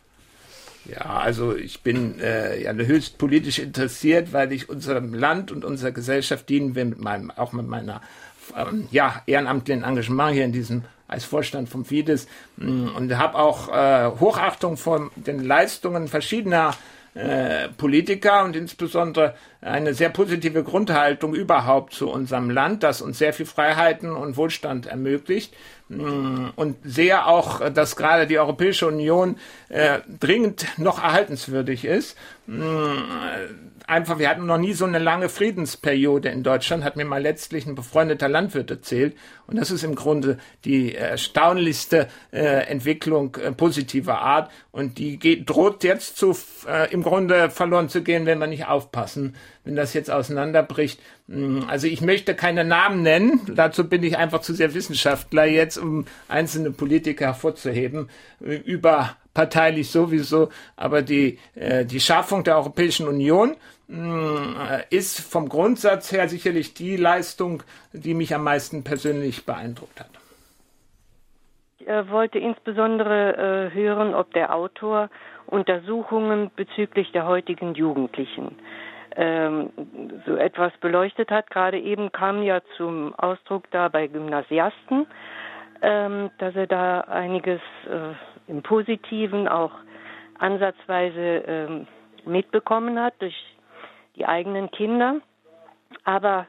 [0.88, 5.92] Ja, also ich bin äh, ja höchst politisch interessiert, weil ich unserem Land und unserer
[5.92, 8.02] Gesellschaft dienen will, mit meinem, auch mit meiner
[8.56, 12.28] ähm, ja, ehrenamtlichen Engagement hier in diesem als Vorstand vom Fides
[12.58, 16.76] mm, und habe auch äh, Hochachtung vor den Leistungen verschiedener
[17.14, 19.36] äh, Politiker und insbesondere
[19.66, 24.86] eine sehr positive Grundhaltung überhaupt zu unserem Land, das uns sehr viel Freiheiten und Wohlstand
[24.86, 25.56] ermöglicht.
[25.90, 29.38] mm, und sehe auch, dass gerade die Europäische Union
[29.70, 32.18] äh, dringend noch erhaltenswürdig ist.
[32.48, 32.94] Mm,
[33.88, 37.66] einfach, wir hatten noch nie so eine lange Friedensperiode in Deutschland, hat mir mal letztlich
[37.66, 39.16] ein befreundeter Landwirt erzählt.
[39.48, 44.52] Und das ist im Grunde die erstaunlichste äh, Entwicklung äh, positiver Art.
[44.72, 46.36] Und die geht, droht jetzt zu,
[46.68, 51.00] äh, im Grunde verloren zu gehen, wenn wir nicht aufpassen, wenn das jetzt auseinanderbricht.
[51.28, 55.78] Mm, also ich möchte keine Namen nennen, dazu bin ich einfach zu sehr Wissenschaftler jetzt,
[55.78, 58.10] um einzelne Politiker hervorzuheben,
[58.42, 63.56] äh, überparteilich sowieso, aber die, äh, die Schaffung der Europäischen Union
[63.88, 64.56] mm,
[64.90, 70.10] ist vom Grundsatz her sicherlich die Leistung, die mich am meisten persönlich beeindruckt hat.
[71.86, 75.10] Ich äh, wollte insbesondere äh, hören, ob der Autor
[75.46, 78.56] Untersuchungen bezüglich der heutigen Jugendlichen
[79.16, 79.70] ähm,
[80.26, 81.50] so etwas beleuchtet hat.
[81.50, 85.08] Gerade eben kam ja zum Ausdruck da bei Gymnasiasten,
[85.82, 89.72] ähm, dass er da einiges äh, im Positiven auch
[90.40, 91.88] ansatzweise ähm,
[92.26, 93.36] mitbekommen hat durch
[94.16, 95.22] die eigenen Kinder.
[96.04, 96.48] Aber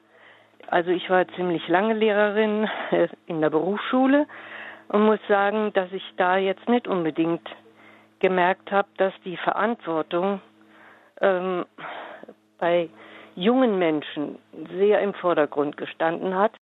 [0.68, 4.26] also ich war ziemlich lange Lehrerin äh, in der Berufsschule
[4.88, 7.48] und muss sagen, dass ich da jetzt nicht unbedingt
[8.18, 10.40] gemerkt habe, dass die Verantwortung
[11.20, 11.64] ähm,
[12.58, 12.88] bei
[13.34, 14.38] jungen Menschen
[14.78, 16.56] sehr im Vordergrund gestanden hat.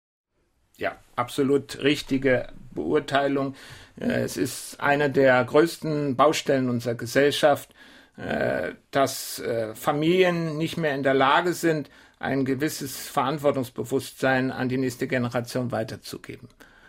[0.77, 3.55] Ja, absolut richtige Beurteilung.
[4.01, 7.73] Äh, es ist eine der größten Baustellen unserer Gesellschaft,
[8.17, 14.79] äh, dass äh, Familien nicht mehr in der Lage sind, ein gewisses Verantwortungsbewusstsein an die
[14.79, 16.49] nächste Generation weiterzugeben.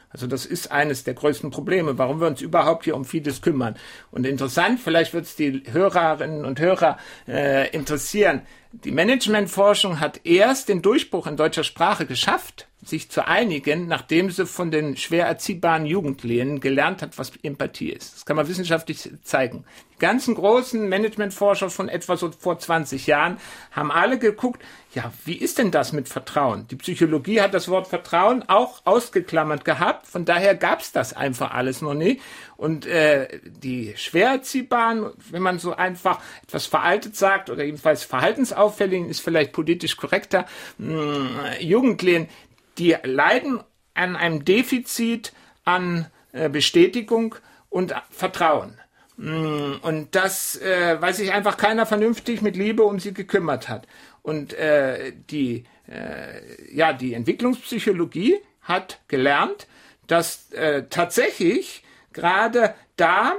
[0.09, 3.75] Also das ist eines der größten Probleme, warum wir uns überhaupt hier um vieles kümmern.
[4.11, 6.97] Und interessant, vielleicht wird es die Hörerinnen und Hörer
[7.27, 8.41] äh, interessieren,
[8.83, 14.45] die Managementforschung hat erst den Durchbruch in deutscher Sprache geschafft, sich zu einigen, nachdem sie
[14.45, 18.15] von den schwer erziehbaren Jugendlichen gelernt hat, was Empathie ist.
[18.15, 19.63] Das kann man wissenschaftlich zeigen.
[19.95, 23.37] Die ganzen großen Managementforscher von etwa so vor 20 Jahren
[23.71, 24.61] haben alle geguckt,
[24.95, 26.67] ja, wie ist denn das mit Vertrauen?
[26.69, 31.51] Die Psychologie hat das Wort Vertrauen auch ausgeklammert gehabt, von daher gab es das einfach
[31.51, 32.21] alles noch nicht.
[32.55, 39.09] Und äh, die schwer erziehbaren, wenn man so einfach etwas veraltet sagt oder jedenfalls verhaltensauffälligen,
[39.09, 40.45] ist vielleicht politisch korrekter,
[40.77, 42.29] mh, hm, Jugendlichen,
[42.77, 43.59] die leiden
[43.95, 45.33] an einem Defizit
[45.65, 47.35] an äh, Bestätigung
[47.69, 48.79] und Vertrauen.
[49.17, 53.87] Hm, und das, äh, weil sich einfach keiner vernünftig mit Liebe um sie gekümmert hat.
[54.25, 59.67] Und äh, die, äh, ja, die Entwicklungspsychologie hat gelernt,
[60.07, 63.33] dass äh, tatsächlich gerade da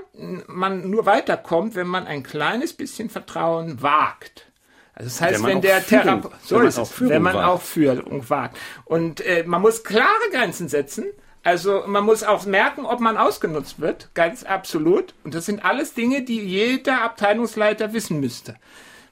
[0.47, 4.47] man nur weiterkommt, wenn man ein kleines bisschen Vertrauen wagt.
[4.95, 8.57] Also das heißt, wenn, wenn der Therapeut, so ist es, wenn man auch Führung wagt.
[8.85, 11.07] Und äh, man muss klare Grenzen setzen.
[11.43, 15.15] Also man muss auch merken, ob man ausgenutzt wird, ganz absolut.
[15.25, 18.55] Und das sind alles Dinge, die jeder Abteilungsleiter wissen müsste.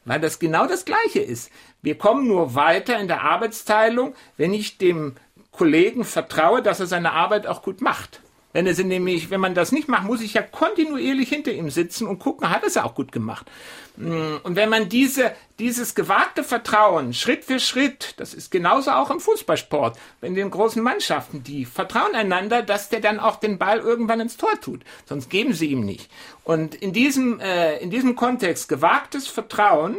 [0.05, 1.51] Weil das genau das Gleiche ist.
[1.83, 5.17] Wir kommen nur weiter in der Arbeitsteilung, wenn ich dem
[5.51, 8.21] Kollegen vertraue, dass er seine Arbeit auch gut macht.
[8.55, 12.07] Wenn er nämlich, wenn man das nicht macht, muss ich ja kontinuierlich hinter ihm sitzen
[12.07, 13.51] und gucken, hat es auch gut gemacht.
[13.97, 19.11] Mm, und wenn man diese, dieses gewagte Vertrauen Schritt für Schritt, das ist genauso auch
[19.11, 23.81] im Fußballsport, in den großen Mannschaften, die vertrauen einander, dass der dann auch den Ball
[23.81, 24.83] irgendwann ins Tor tut.
[25.05, 26.09] Sonst geben sie ihm nicht.
[26.45, 29.97] Und in diesem, äh, in diesem Kontext gewagtes Vertrauen,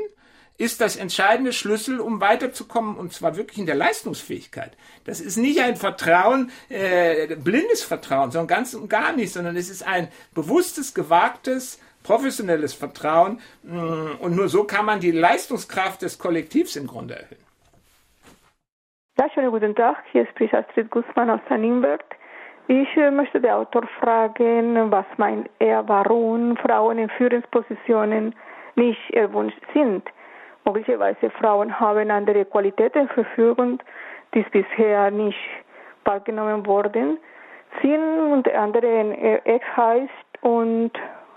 [0.58, 4.72] ist das entscheidende Schlüssel, um weiterzukommen, und zwar wirklich in der Leistungsfähigkeit.
[5.04, 9.70] Das ist nicht ein Vertrauen, äh, blindes Vertrauen, sondern ganz und gar nicht, sondern es
[9.70, 13.42] ist ein bewusstes, gewagtes, professionelles Vertrauen.
[13.64, 17.44] Mm, und nur so kann man die Leistungskraft des Kollektivs im Grunde erhöhen.
[19.18, 19.98] Ja, schönen guten Tag.
[20.12, 22.04] Hier spricht Astrid Guzman aus Tannenberg.
[22.68, 28.34] Ich äh, möchte den Autor fragen, was meint er, warum Frauen in Führungspositionen
[28.76, 30.04] nicht erwünscht sind.
[30.66, 33.80] Möglicherweise Frauen haben andere Qualitäten verfügen,
[34.34, 35.38] die bisher nicht
[36.04, 37.20] wahrgenommen wurden.
[37.82, 40.10] Sind unter anderem Ehrgeiz
[40.42, 40.92] und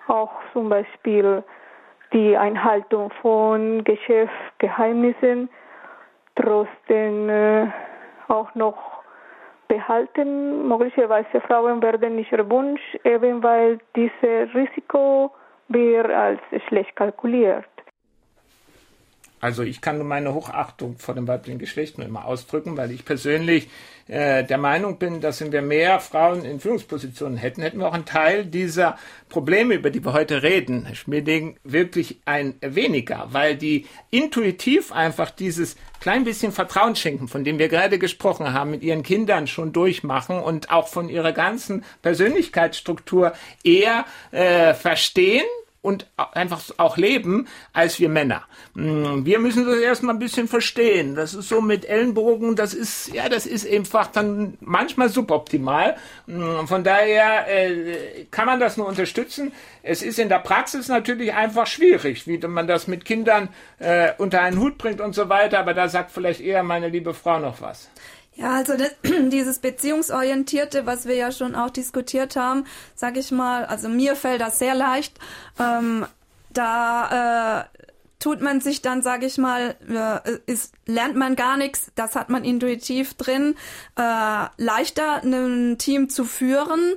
[0.06, 1.42] auch zum Beispiel
[2.12, 5.50] die Einhaltung von Geschäftsgeheimnissen
[6.36, 7.66] trotzdem äh,
[8.28, 8.78] auch noch
[9.68, 10.66] behalten.
[10.68, 15.32] Möglicherweise Frauen werden nicht erwünscht, eben weil dieses Risiko
[15.68, 17.66] wird als schlecht kalkuliert.
[19.40, 23.04] Also ich kann nur meine Hochachtung vor dem weiblichen Geschlecht nur immer ausdrücken, weil ich
[23.04, 23.68] persönlich
[24.08, 27.92] äh, der Meinung bin, dass wenn wir mehr Frauen in Führungspositionen hätten, hätten wir auch
[27.92, 33.86] einen Teil dieser Probleme, über die wir heute reden, Schmieding, wirklich ein weniger, weil die
[34.10, 39.02] intuitiv einfach dieses klein bisschen Vertrauen schenken, von dem wir gerade gesprochen haben, mit ihren
[39.02, 45.44] Kindern schon durchmachen und auch von ihrer ganzen Persönlichkeitsstruktur eher äh, verstehen,
[45.80, 48.42] und einfach auch leben als wir Männer.
[48.74, 51.14] Mm, wir müssen das erstmal ein bisschen verstehen.
[51.14, 55.96] Das ist so mit Ellenbogen, das ist, ja, das ist einfach dann manchmal suboptimal.
[56.26, 59.52] Mm, von daher äh, kann man das nur unterstützen.
[59.82, 63.48] Es ist in der Praxis natürlich einfach schwierig, wie man das mit Kindern
[63.78, 67.14] äh, unter einen Hut bringt und so weiter, aber da sagt vielleicht eher meine liebe
[67.14, 67.88] Frau noch was.
[68.38, 72.64] Ja, also das, dieses beziehungsorientierte, was wir ja schon auch diskutiert haben,
[72.94, 75.18] sag ich mal, also mir fällt das sehr leicht.
[75.58, 76.06] Ähm,
[76.50, 77.78] da äh,
[78.20, 82.30] tut man sich dann, sag ich mal, äh, ist, lernt man gar nichts, das hat
[82.30, 83.56] man intuitiv drin,
[83.96, 86.94] äh, leichter ein Team zu führen.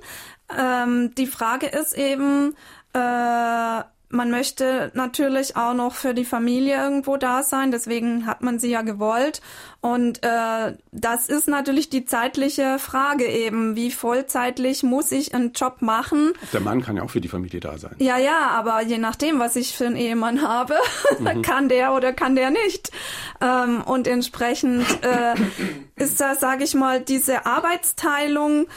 [0.55, 2.55] Ähm, die Frage ist eben,
[2.93, 3.81] äh,
[4.11, 8.69] man möchte natürlich auch noch für die Familie irgendwo da sein, deswegen hat man sie
[8.69, 9.41] ja gewollt.
[9.81, 15.81] Und äh, das ist natürlich die zeitliche Frage eben, wie vollzeitlich muss ich einen Job
[15.81, 16.33] machen?
[16.53, 17.95] Der Mann kann ja auch für die Familie da sein.
[17.97, 20.75] Ja, ja, aber je nachdem, was ich für einen Ehemann habe,
[21.19, 21.41] mhm.
[21.41, 22.91] kann der oder kann der nicht.
[23.41, 25.33] Ähm, und entsprechend äh,
[25.95, 28.67] ist das, sage ich mal, diese Arbeitsteilung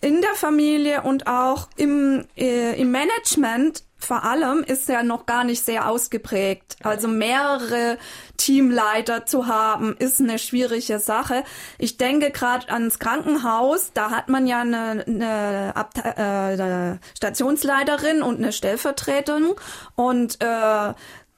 [0.00, 5.44] in der Familie und auch im, äh, im Management vor allem ist er noch gar
[5.44, 6.76] nicht sehr ausgeprägt.
[6.82, 7.98] Also mehrere
[8.36, 11.44] Teamleiter zu haben, ist eine schwierige Sache.
[11.78, 18.38] Ich denke gerade ans Krankenhaus, da hat man ja eine, eine, äh, eine Stationsleiterin und
[18.38, 19.54] eine Stellvertretung
[19.94, 20.94] und äh,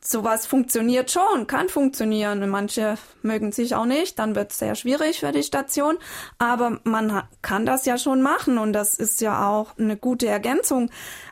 [0.09, 2.49] sowas funktioniert schon, kann funktionieren.
[2.49, 5.99] Manche mögen sich auch nicht, dann wird es sehr schwierig für die Station.
[6.39, 10.91] Aber man kann das ja schon machen und das ist ja auch eine gute Ergänzung.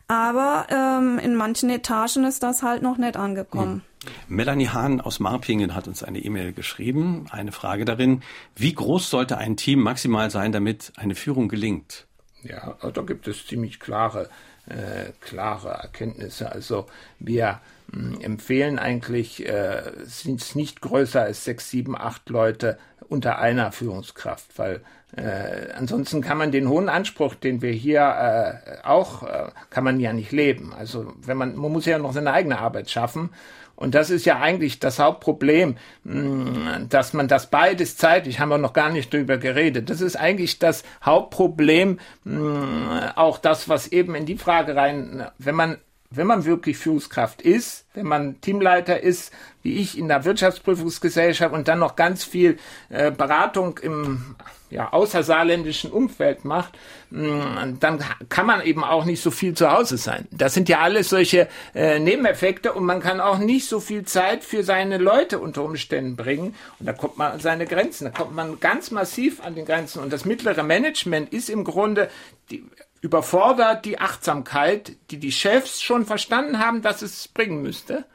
[0.09, 3.83] Aber ähm, in manchen Etagen ist das halt noch nicht angekommen.
[4.05, 4.11] Hm.
[4.29, 7.27] Melanie Hahn aus Marpingen hat uns eine E-Mail geschrieben.
[7.31, 8.23] Eine Frage darin,
[8.55, 12.07] wie groß sollte ein Team maximal sein, damit eine Führung gelingt?
[12.45, 14.29] Ja, da gibt es ziemlich klare,
[14.67, 16.53] äh, klare Erkenntnisse.
[16.53, 16.87] Also
[17.19, 17.61] wir
[17.93, 22.79] hm, empfehlen eigentlich, äh, sind es nicht größer als sechs, sieben, acht Leute
[23.09, 24.83] unter einer Führungskraft, weil
[25.17, 30.01] äh, ansonsten kann man den hohen Anspruch, den wir hier äh, auch, äh, kann man
[30.01, 30.73] ja nicht leben.
[30.73, 33.31] Also wenn man, man muss ja noch seine eigene Arbeit schaffen.
[33.77, 38.49] Und das ist ja eigentlich das Hauptproblem, mh, mm, dass man das beides zeitlich, haben
[38.49, 39.91] wir noch gar nicht drüber geredet.
[39.91, 45.27] Das ist eigentlich das Hauptproblem, mh, mm, auch das, was eben in die Frage rein,
[45.39, 45.79] wenn man
[46.17, 51.69] wenn man wirklich Führungskraft ist, wenn man Teamleiter ist, wie ich in der Wirtschaftsprüfungsgesellschaft und
[51.69, 52.59] dann noch ganz viel
[52.91, 54.37] äh, Beratung im
[54.75, 56.77] ja, außersaarländischen Umfeld macht,
[57.11, 60.27] mm, dann kann man eben auch nicht so viel zu Hause sein.
[60.33, 64.43] Das sind ja alles solche äh, Nebeneffekte und man kann auch nicht so viel Zeit
[64.43, 66.57] für seine Leute unter Umständen bringen.
[66.81, 70.03] Und da kommt man an seine Grenzen, da kommt man ganz massiv an den Grenzen.
[70.03, 72.11] Und das mittlere Management ist im Grunde
[72.51, 72.65] die,
[73.05, 78.07] überfordert die Achtsamkeit, die die Chefs schon verstanden haben, dass es bringen müsste,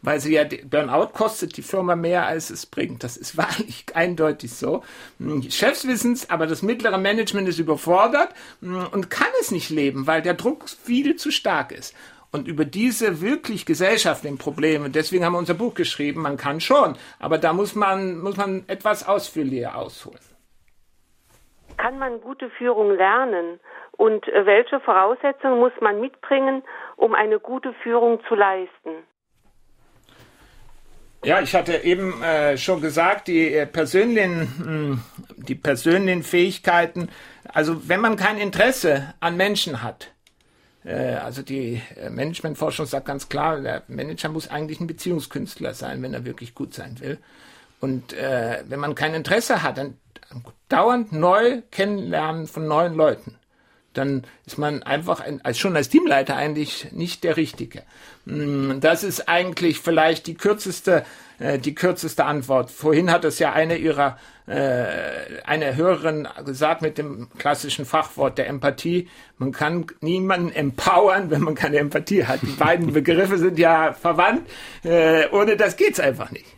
[0.00, 3.02] weil sie ja Burnout kostet die Firma mehr, als es bringt.
[3.02, 4.84] Das ist wahrlich eindeutig so.
[5.18, 9.70] Hm, Chefs wissen es, aber das mittlere Management ist überfordert hm, und kann es nicht
[9.70, 11.96] leben, weil der Druck viel zu stark ist.
[12.30, 16.96] Und über diese wirklich gesellschaftlichen Probleme, deswegen haben wir unser Buch geschrieben, man kann schon,
[17.18, 20.20] aber da muss man, muss man etwas ausführlicher ausholen.
[21.76, 23.58] Kann man gute Führung lernen?
[23.98, 26.62] Und äh, welche Voraussetzungen muss man mitbringen,
[26.96, 28.90] um eine gute Führung zu leisten?
[31.24, 35.02] Ja, ich hatte eben äh, schon gesagt, die äh, persönlichen, mh, hm,
[35.36, 37.10] die persönlichen Fähigkeiten.
[37.52, 40.12] Also wenn man kein Interesse an Menschen hat,
[40.84, 46.00] äh, also die äh, Managementforschung sagt ganz klar, der Manager muss eigentlich ein Beziehungskünstler sein,
[46.04, 47.18] wenn er wirklich gut sein will.
[47.80, 49.98] Und äh, wenn man kein Interesse hat, dann
[50.68, 53.38] dauernd neu kennenlernen von neuen Leuten
[53.98, 57.82] dann ist man einfach ein, als schon als Teamleiter eigentlich nicht der Richtige.
[58.26, 61.04] Hm, das ist eigentlich vielleicht die kürzeste,
[61.38, 62.70] äh, die kürzeste Antwort.
[62.70, 64.86] Vorhin hat es ja eine ihrer, äh,
[65.44, 69.08] eine Hörerin gesagt mit dem klassischen Fachwort der Empathie.
[69.36, 72.40] Man kann niemanden empowern, wenn man keine Empathie hat.
[72.42, 74.48] Die beiden Begriffe sind ja verwandt.
[74.84, 76.57] Äh, ohne das geht's einfach nicht.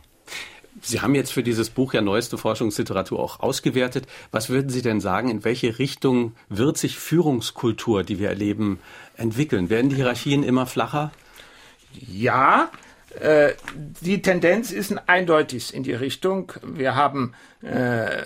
[0.81, 4.07] Sie haben jetzt für dieses Buch ja neueste Forschungsliteratur auch ausgewertet.
[4.31, 8.79] Was würden Sie denn sagen, in welche Richtung wird sich Führungskultur, die wir erleben,
[9.15, 9.69] entwickeln?
[9.69, 11.11] Werden die Hierarchien immer flacher?
[11.93, 12.71] Ja,
[13.19, 13.53] äh,
[14.01, 16.51] die Tendenz ist eindeutig in die Richtung.
[16.63, 18.23] Wir haben, äh,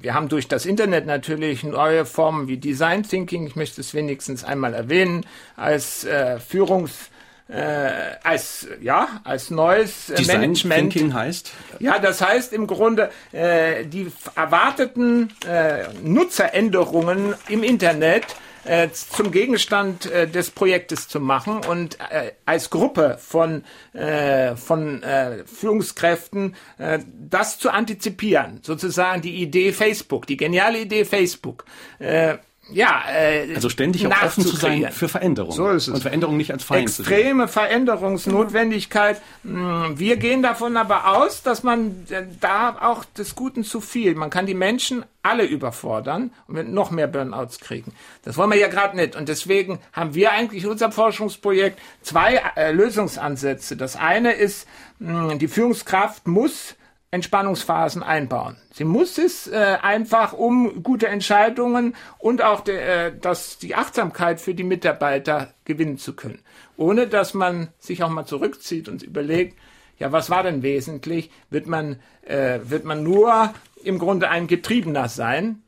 [0.00, 4.42] wir haben durch das Internet natürlich neue Formen wie Design Thinking, ich möchte es wenigstens
[4.42, 5.24] einmal erwähnen,
[5.56, 7.10] als äh, Führungs-
[7.48, 7.90] äh,
[8.22, 13.84] als ja als neues äh, Design Management Thinking heißt ja das heißt im Grunde äh,
[13.84, 18.24] die erwarteten äh, Nutzeränderungen im Internet
[18.64, 25.02] äh, zum Gegenstand äh, des Projektes zu machen und äh, als Gruppe von, äh, von
[25.02, 28.60] äh, Führungskräften äh, das zu antizipieren.
[28.62, 31.64] Sozusagen die Idee Facebook, die geniale Idee Facebook.
[31.98, 32.38] Äh,
[32.70, 35.54] ja, äh, also ständig auch offen zu sein für Veränderungen.
[35.54, 35.94] So ist es.
[35.94, 39.20] Und Veränderungen nicht als Feind Extreme Veränderungsnotwendigkeit.
[39.42, 44.14] Hm, wir gehen davon aber aus, dass man äh, da auch des Guten zu viel.
[44.14, 47.92] Man kann die Menschen alle überfordern und noch mehr Burnouts kriegen.
[48.22, 49.14] Das wollen wir ja gerade nicht.
[49.14, 53.76] Und deswegen haben wir eigentlich in unserem Forschungsprojekt zwei äh, Lösungsansätze.
[53.76, 54.66] Das eine ist,
[55.00, 56.76] mh, hm, die Führungskraft muss
[57.14, 58.56] Entspannungsphasen einbauen.
[58.72, 64.40] Sie muss es äh, einfach, um gute Entscheidungen und auch de, äh, das, die Achtsamkeit
[64.40, 66.40] für die Mitarbeiter gewinnen zu können.
[66.76, 69.56] Ohne dass man sich auch mal zurückzieht und überlegt,
[70.00, 71.30] ja, was war denn wesentlich?
[71.50, 73.54] Wird man, äh, wird man nur
[73.84, 75.62] im Grunde ein Getriebener sein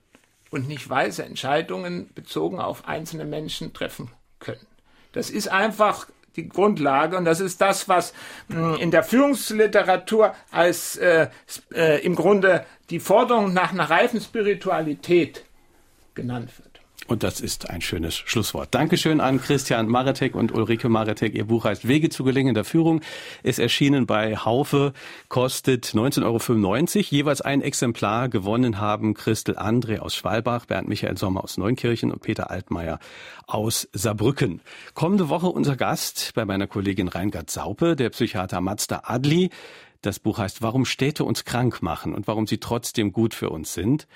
[0.51, 4.67] und nicht weise Entscheidungen bezogen auf einzelne Menschen treffen können.
[5.13, 8.13] Das ist einfach die Grundlage und das ist das, was
[8.49, 11.29] hm, in der Führungsliteratur als äh,
[11.75, 15.45] äh, im Grunde die Forderung nach einer reifen Spiritualität
[16.15, 16.66] genannt wird.
[17.09, 18.75] Und das ist ein schönes Schlusswort.
[18.75, 21.35] Dankeschön an Christian Maretek und Ulrike Maretek.
[21.35, 23.01] Ihr Buch heißt Wege zu gelingender Führung.
[23.45, 24.93] Ist erschienen bei Haufe,
[25.29, 27.07] kostet 19,95 Euro.
[27.11, 32.23] Jeweils ein Exemplar gewonnen haben Christel André aus Schwalbach, Bernd Michael Sommer aus Neunkirchen und
[32.23, 32.99] Peter Altmaier
[33.47, 34.61] aus Saarbrücken.
[34.95, 39.51] Kommende Woche unser Gast bei meiner Kollegin Reingard Saupe, der Psychiater Mazda Adli.
[40.03, 43.75] Das Buch heißt Warum Städte uns krank machen und warum sie trotzdem gut für uns
[43.75, 44.07] sind.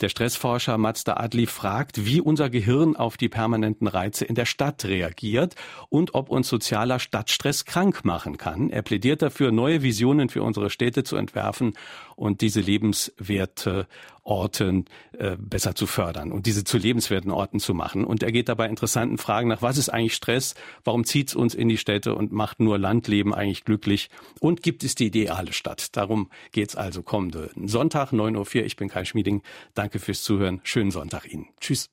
[0.00, 4.84] Der Stressforscher Mazda Adli fragt, wie unser Gehirn auf die permanenten Reize in der Stadt
[4.84, 5.56] reagiert
[5.88, 8.70] und ob uns sozialer Stadtstress krank machen kann.
[8.70, 11.72] Er plädiert dafür, neue Visionen für unsere Städte zu entwerfen
[12.18, 13.86] und diese lebenswerte
[14.24, 18.04] Orten äh, besser zu fördern und diese zu lebenswerten Orten zu machen.
[18.04, 20.54] Und er geht dabei interessanten Fragen nach, was ist eigentlich Stress,
[20.84, 24.10] warum zieht es uns in die Städte und macht nur Landleben eigentlich glücklich
[24.40, 25.96] und gibt es die ideale Stadt?
[25.96, 28.66] Darum geht's also kommende Sonntag, 9.04 Uhr.
[28.66, 29.42] Ich bin Kai Schmieding.
[29.74, 30.60] Danke fürs Zuhören.
[30.64, 31.46] Schönen Sonntag Ihnen.
[31.60, 31.88] Tschüss.